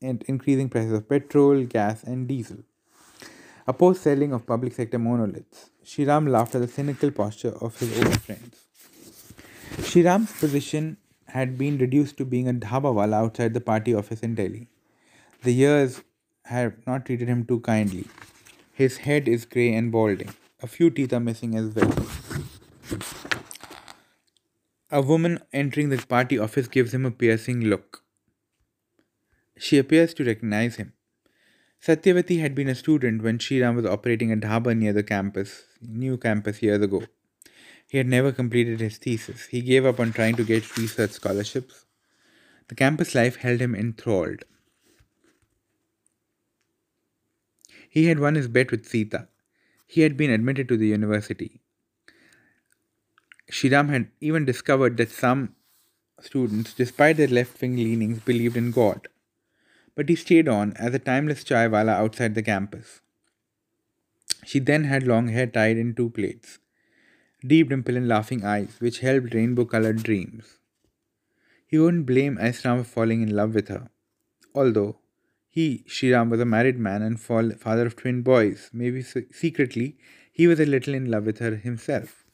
increasing 0.01 0.69
prices 0.69 0.93
of 0.93 1.09
petrol, 1.09 1.65
gas, 1.67 2.03
and 2.03 2.27
diesel 2.27 2.65
opposed 3.67 4.03
selling 4.03 4.33
of 4.33 4.47
public 4.47 4.73
sector 4.73 4.99
monoliths. 4.99 5.71
Shriram 5.85 6.29
laughed 6.29 6.55
at 6.55 6.61
the 6.61 6.69
cynical 6.69 7.11
posture 7.11 7.55
of 7.61 7.79
his 7.79 7.97
old 7.99 8.21
friends. 8.21 8.67
Shriram's 9.89 10.33
position 10.33 10.97
had 11.27 11.57
been 11.57 11.79
reduced 11.79 12.17
to 12.19 12.25
being 12.25 12.49
a 12.49 12.53
dhabawala 12.53 13.15
outside 13.15 13.55
the 13.55 13.61
party 13.61 13.95
office 13.95 14.21
in 14.21 14.35
Delhi. 14.35 14.69
The 15.43 15.53
years 15.53 16.03
have 16.45 16.75
not 16.87 17.07
treated 17.07 17.29
him 17.29 17.45
too 17.45 17.61
kindly. 17.61 18.07
His 18.73 18.99
head 18.99 19.29
is 19.29 19.45
grey 19.45 19.73
and 19.75 19.93
balding. 19.93 20.31
A 20.63 20.67
few 20.67 20.91
teeth 20.91 21.13
are 21.13 21.21
missing 21.21 21.55
as 21.55 21.75
well. 21.75 21.95
A 24.91 25.01
woman 25.01 25.39
entering 25.53 25.91
the 25.91 25.99
party 25.99 26.39
office 26.39 26.67
gives 26.67 26.93
him 26.93 27.07
a 27.07 27.11
piercing 27.11 27.61
look. 27.61 28.03
She 29.57 29.79
appears 29.79 30.15
to 30.15 30.25
recognize 30.25 30.77
him. 30.77 30.95
Satyavati 31.83 32.41
had 32.41 32.55
been 32.55 32.69
a 32.69 32.75
student 32.75 33.23
when 33.23 33.39
Shriram 33.39 33.75
was 33.75 33.87
operating 33.87 34.31
a 34.31 34.37
dhaba 34.37 34.77
near 34.77 34.93
the 34.93 35.03
campus, 35.03 35.63
new 35.81 36.19
campus 36.19 36.61
years 36.61 36.83
ago. 36.83 37.05
He 37.89 37.97
had 37.97 38.07
never 38.07 38.33
completed 38.33 38.81
his 38.81 38.99
thesis. 38.99 39.47
He 39.47 39.63
gave 39.63 39.87
up 39.87 39.99
on 39.99 40.13
trying 40.13 40.37
to 40.37 40.45
get 40.45 40.77
research 40.77 41.13
scholarships. 41.13 41.87
The 42.69 42.75
campus 42.75 43.15
life 43.15 43.37
held 43.37 43.61
him 43.61 43.75
enthralled. 43.75 44.45
He 47.89 48.07
had 48.07 48.21
won 48.21 48.35
his 48.35 48.47
bet 48.47 48.71
with 48.71 48.87
Sita. 48.87 49.29
He 49.87 50.03
had 50.03 50.19
been 50.19 50.31
admitted 50.31 50.69
to 50.69 50.77
the 50.77 50.89
university. 50.89 51.63
Shriram 53.51 53.89
had 53.89 54.09
even 54.21 54.45
discovered 54.45 54.99
that 54.99 55.11
some 55.11 55.57
students, 56.21 56.75
despite 56.75 57.17
their 57.17 57.27
left 57.27 57.61
wing 57.63 57.77
leanings, 57.77 58.21
believed 58.21 58.59
in 58.59 58.71
God 58.71 59.09
but 60.01 60.09
he 60.09 60.17
stayed 60.17 60.49
on 60.49 60.73
as 60.85 60.95
a 60.95 60.99
timeless 60.99 61.43
chaiwala 61.45 61.95
outside 62.03 62.35
the 62.35 62.43
campus. 62.43 63.03
She 64.47 64.59
then 64.59 64.85
had 64.85 65.07
long 65.07 65.29
hair 65.29 65.47
tied 65.47 65.77
in 65.77 65.95
two 65.95 66.09
plaits, 66.09 66.59
deep 67.47 67.69
dimple 67.69 67.99
and 67.99 68.09
laughing 68.09 68.43
eyes, 68.43 68.77
which 68.79 69.01
helped 69.01 69.35
rainbow 69.35 69.67
colored 69.67 70.03
dreams. 70.03 70.57
He 71.67 71.77
wouldn't 71.77 72.07
blame 72.07 72.39
Aisram 72.39 72.79
for 72.79 72.85
falling 72.85 73.21
in 73.21 73.37
love 73.37 73.55
with 73.55 73.69
her, 73.69 73.91
although 74.55 74.97
he, 75.51 75.85
Shriram, 75.87 76.31
was 76.31 76.41
a 76.41 76.47
married 76.47 76.79
man 76.79 77.03
and 77.03 77.21
father 77.21 77.85
of 77.85 77.97
twin 77.97 78.23
boys. 78.23 78.71
Maybe 78.73 79.03
secretly 79.03 79.99
he 80.33 80.47
was 80.47 80.61
a 80.61 80.65
little 80.65 80.95
in 80.95 81.11
love 81.11 81.27
with 81.27 81.41
her 81.41 81.57
himself. 81.57 82.25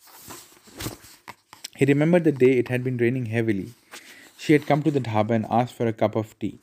He 1.74 1.84
remembered 1.84 2.22
the 2.22 2.30
day 2.30 2.58
it 2.58 2.68
had 2.68 2.84
been 2.84 2.96
raining 2.96 3.26
heavily. 3.26 3.72
She 4.38 4.52
had 4.52 4.66
come 4.66 4.84
to 4.84 4.92
the 4.92 5.00
dhaba 5.00 5.32
and 5.32 5.46
asked 5.50 5.74
for 5.74 5.88
a 5.88 5.92
cup 5.92 6.14
of 6.14 6.38
tea. 6.38 6.60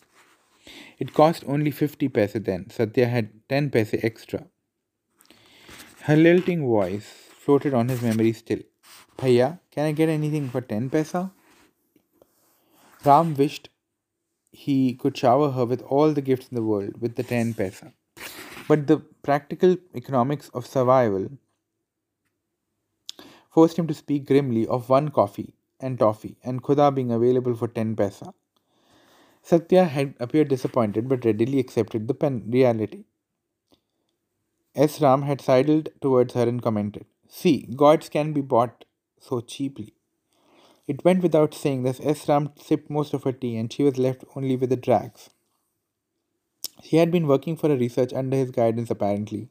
It 0.99 1.13
cost 1.13 1.43
only 1.47 1.71
50 1.71 2.09
paise 2.09 2.33
then. 2.33 2.69
Satya 2.69 3.07
had 3.07 3.29
10 3.49 3.69
paise 3.71 3.93
extra. 4.03 4.45
Her 6.01 6.15
lilting 6.15 6.65
voice 6.65 7.05
floated 7.39 7.73
on 7.73 7.89
his 7.89 8.01
memory 8.01 8.33
still. 8.33 8.59
Bhaiya, 9.17 9.59
can 9.71 9.85
I 9.85 9.91
get 9.91 10.09
anything 10.09 10.49
for 10.49 10.61
10 10.61 10.89
paisa? 10.89 11.31
Ram 13.05 13.35
wished 13.35 13.69
he 14.51 14.93
could 14.93 15.17
shower 15.17 15.51
her 15.51 15.65
with 15.65 15.81
all 15.83 16.13
the 16.13 16.21
gifts 16.21 16.47
in 16.49 16.55
the 16.55 16.63
world 16.63 17.01
with 17.01 17.15
the 17.15 17.23
10 17.23 17.53
paisa. 17.53 17.93
But 18.67 18.87
the 18.87 18.97
practical 19.23 19.77
economics 19.95 20.49
of 20.49 20.65
survival 20.65 21.29
forced 23.51 23.77
him 23.77 23.87
to 23.87 23.93
speak 23.93 24.25
grimly 24.25 24.65
of 24.67 24.89
one 24.89 25.09
coffee, 25.09 25.53
and 25.79 25.99
toffee, 25.99 26.37
and 26.43 26.63
khuda 26.63 26.93
being 26.95 27.11
available 27.11 27.55
for 27.55 27.67
10 27.67 27.95
paisa. 27.95 28.33
Satya 29.43 29.85
had 29.85 30.15
appeared 30.19 30.47
disappointed 30.47 31.07
but 31.07 31.23
readily 31.23 31.59
accepted 31.59 32.07
the 32.07 32.15
pen- 32.15 32.49
reality. 32.49 33.05
S. 34.75 35.01
Ram 35.01 35.23
had 35.23 35.41
sidled 35.41 35.89
towards 35.99 36.35
her 36.35 36.47
and 36.47 36.61
commented, 36.61 37.05
See, 37.27 37.67
gods 37.75 38.07
can 38.07 38.33
be 38.33 38.41
bought 38.41 38.85
so 39.19 39.41
cheaply. 39.41 39.95
It 40.87 41.05
went 41.05 41.23
without 41.23 41.53
saying 41.53 41.83
that 41.83 41.99
S. 42.05 42.29
Ram 42.29 42.51
sipped 42.57 42.89
most 42.89 43.13
of 43.13 43.23
her 43.23 43.33
tea 43.33 43.57
and 43.57 43.71
she 43.73 43.83
was 43.83 43.97
left 43.97 44.23
only 44.35 44.55
with 44.55 44.69
the 44.69 44.77
dregs. 44.77 45.29
She 46.83 46.97
had 46.97 47.09
been 47.09 47.25
working 47.25 47.55
for 47.57 47.67
her 47.69 47.75
research 47.75 48.13
under 48.13 48.37
his 48.37 48.51
guidance 48.51 48.91
apparently. 48.91 49.49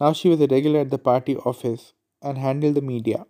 Now 0.00 0.12
she 0.12 0.28
was 0.28 0.40
a 0.40 0.46
regular 0.48 0.80
at 0.80 0.90
the 0.90 0.98
party 0.98 1.36
office 1.36 1.94
and 2.22 2.38
handled 2.38 2.76
the 2.76 2.82
media. 2.82 3.26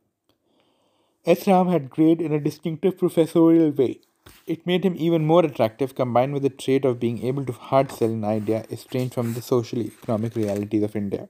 S. 1.24 1.46
Ram 1.46 1.68
had 1.68 1.88
grayed 1.88 2.20
in 2.20 2.30
a 2.30 2.38
distinctive 2.38 2.98
professorial 2.98 3.70
way. 3.70 4.00
It 4.46 4.66
made 4.66 4.84
him 4.84 4.94
even 4.96 5.26
more 5.26 5.44
attractive, 5.44 5.94
combined 5.94 6.32
with 6.34 6.42
the 6.42 6.50
trait 6.50 6.84
of 6.84 7.00
being 7.00 7.24
able 7.24 7.44
to 7.44 7.52
hard 7.52 7.90
sell 7.90 8.10
an 8.10 8.24
idea 8.24 8.64
estranged 8.70 9.14
from 9.14 9.34
the 9.34 9.42
social 9.42 9.80
economic 9.80 10.34
realities 10.34 10.82
of 10.82 10.96
India. 10.96 11.28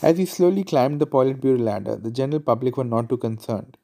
As 0.00 0.16
he 0.16 0.26
slowly 0.26 0.64
climbed 0.64 1.00
the 1.00 1.06
Politburo 1.06 1.58
ladder, 1.58 1.96
the 1.96 2.10
general 2.10 2.40
public 2.40 2.76
were 2.76 2.84
not 2.84 3.08
too 3.08 3.16
concerned. 3.16 3.76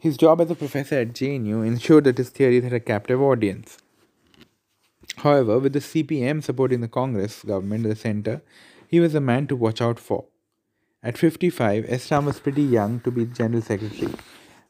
His 0.00 0.16
job 0.16 0.40
as 0.40 0.50
a 0.50 0.54
professor 0.54 1.00
at 1.00 1.12
JNU 1.12 1.66
ensured 1.66 2.04
that 2.04 2.18
his 2.18 2.30
theories 2.30 2.64
had 2.64 2.72
a 2.72 2.80
captive 2.80 3.20
audience. 3.20 3.78
However, 5.16 5.58
with 5.58 5.72
the 5.72 5.80
CPM 5.80 6.42
supporting 6.42 6.80
the 6.80 6.88
Congress 6.88 7.42
government 7.42 7.84
at 7.84 7.90
the 7.90 7.96
center, 7.96 8.42
he 8.86 9.00
was 9.00 9.14
a 9.14 9.20
man 9.20 9.46
to 9.48 9.56
watch 9.56 9.82
out 9.82 9.98
for. 9.98 10.26
At 11.02 11.18
55, 11.18 11.84
S. 11.88 12.10
Ram 12.10 12.24
was 12.26 12.40
pretty 12.40 12.62
young 12.62 13.00
to 13.00 13.10
be 13.10 13.26
General 13.26 13.62
Secretary, 13.62 14.12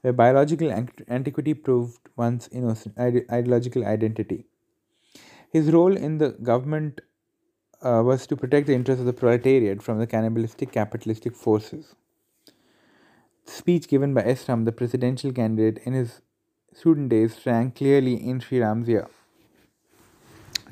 where 0.08 0.14
biological 0.14 0.70
antiquity 1.08 1.52
proved 1.52 1.98
one's 2.16 2.48
innocent 2.50 2.98
ide- 2.98 3.26
ideological 3.30 3.84
identity. 3.84 4.46
His 5.50 5.70
role 5.70 5.96
in 5.96 6.16
the 6.16 6.30
government 6.30 7.02
uh, 7.82 8.02
was 8.04 8.26
to 8.28 8.36
protect 8.36 8.66
the 8.68 8.74
interests 8.74 9.00
of 9.00 9.06
the 9.06 9.12
proletariat 9.12 9.82
from 9.82 9.98
the 9.98 10.06
cannibalistic 10.06 10.72
capitalistic 10.72 11.36
forces. 11.36 11.94
The 13.44 13.52
speech 13.52 13.88
given 13.88 14.14
by 14.14 14.22
S. 14.22 14.48
Ram, 14.48 14.64
the 14.64 14.72
presidential 14.72 15.30
candidate, 15.30 15.82
in 15.84 15.92
his 15.92 16.22
student 16.72 17.10
days 17.10 17.38
rang 17.44 17.70
clearly 17.70 18.14
in 18.14 18.40
Sriram's 18.40 18.88
ear. 18.88 19.08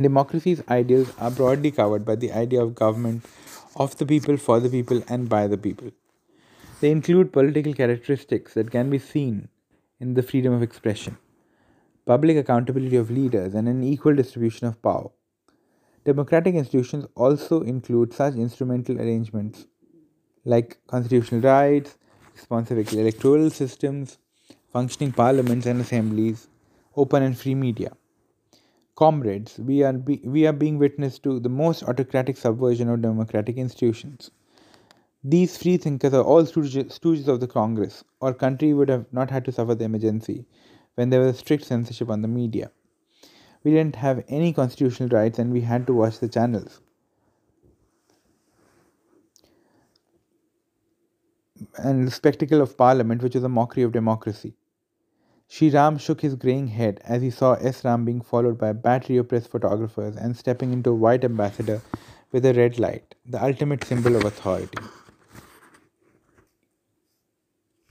Democracy's 0.00 0.62
ideals 0.70 1.12
are 1.18 1.30
broadly 1.30 1.70
covered 1.70 2.06
by 2.06 2.16
the 2.16 2.32
idea 2.32 2.62
of 2.62 2.74
government 2.74 3.24
of 3.76 3.98
the 3.98 4.06
people, 4.06 4.38
for 4.38 4.60
the 4.60 4.70
people, 4.70 5.02
and 5.08 5.28
by 5.28 5.46
the 5.46 5.58
people. 5.58 5.90
They 6.80 6.90
include 6.90 7.32
political 7.32 7.72
characteristics 7.72 8.52
that 8.54 8.70
can 8.70 8.90
be 8.90 8.98
seen 8.98 9.48
in 9.98 10.12
the 10.12 10.22
freedom 10.22 10.52
of 10.52 10.62
expression, 10.62 11.16
public 12.04 12.36
accountability 12.36 12.96
of 12.96 13.10
leaders, 13.10 13.54
and 13.54 13.66
an 13.66 13.82
equal 13.82 14.14
distribution 14.14 14.66
of 14.66 14.82
power. 14.82 15.08
Democratic 16.04 16.54
institutions 16.54 17.06
also 17.14 17.62
include 17.62 18.12
such 18.12 18.34
instrumental 18.34 19.00
arrangements 19.00 19.66
like 20.44 20.78
constitutional 20.86 21.40
rights, 21.40 21.96
responsive 22.34 22.92
electoral 22.92 23.48
systems, 23.48 24.18
functioning 24.70 25.12
parliaments 25.12 25.64
and 25.64 25.80
assemblies, 25.80 26.48
open 26.94 27.22
and 27.22 27.38
free 27.38 27.54
media. 27.54 27.92
Comrades, 28.94 29.58
we 29.58 29.82
are, 29.82 29.94
be, 29.94 30.20
we 30.24 30.46
are 30.46 30.52
being 30.52 30.78
witness 30.78 31.18
to 31.18 31.40
the 31.40 31.48
most 31.48 31.82
autocratic 31.82 32.36
subversion 32.36 32.90
of 32.90 33.00
democratic 33.00 33.56
institutions. 33.56 34.30
These 35.28 35.56
free 35.56 35.76
thinkers 35.76 36.14
are 36.14 36.22
all 36.22 36.44
stooges 36.44 37.26
of 37.26 37.40
the 37.40 37.48
Congress, 37.48 38.04
Our 38.22 38.32
country 38.32 38.72
would 38.72 38.88
have 38.88 39.12
not 39.12 39.32
had 39.32 39.44
to 39.46 39.50
suffer 39.50 39.74
the 39.74 39.86
emergency 39.86 40.46
when 40.94 41.10
there 41.10 41.18
was 41.18 41.38
strict 41.38 41.64
censorship 41.64 42.08
on 42.10 42.22
the 42.22 42.28
media. 42.28 42.70
We 43.64 43.72
didn't 43.72 43.96
have 43.96 44.22
any 44.28 44.52
constitutional 44.52 45.08
rights 45.08 45.40
and 45.40 45.52
we 45.52 45.62
had 45.62 45.84
to 45.88 45.94
watch 45.94 46.20
the 46.20 46.28
channels. 46.28 46.80
And 51.76 52.06
the 52.06 52.12
spectacle 52.12 52.60
of 52.60 52.76
parliament, 52.76 53.20
which 53.20 53.34
was 53.34 53.42
a 53.42 53.48
mockery 53.48 53.82
of 53.82 53.90
democracy. 53.90 54.54
Sriram 55.50 55.98
shook 55.98 56.20
his 56.20 56.36
greying 56.36 56.68
head 56.68 57.00
as 57.02 57.20
he 57.20 57.30
saw 57.30 57.54
S. 57.54 57.84
Ram 57.84 58.04
being 58.04 58.20
followed 58.20 58.58
by 58.58 58.68
a 58.68 58.74
battery 58.74 59.16
of 59.16 59.28
press 59.28 59.48
photographers 59.48 60.14
and 60.14 60.36
stepping 60.36 60.72
into 60.72 60.90
a 60.90 60.94
white 60.94 61.24
ambassador 61.24 61.82
with 62.30 62.46
a 62.46 62.54
red 62.54 62.78
light, 62.78 63.16
the 63.24 63.42
ultimate 63.42 63.82
symbol 63.82 64.14
of 64.14 64.24
authority. 64.24 64.78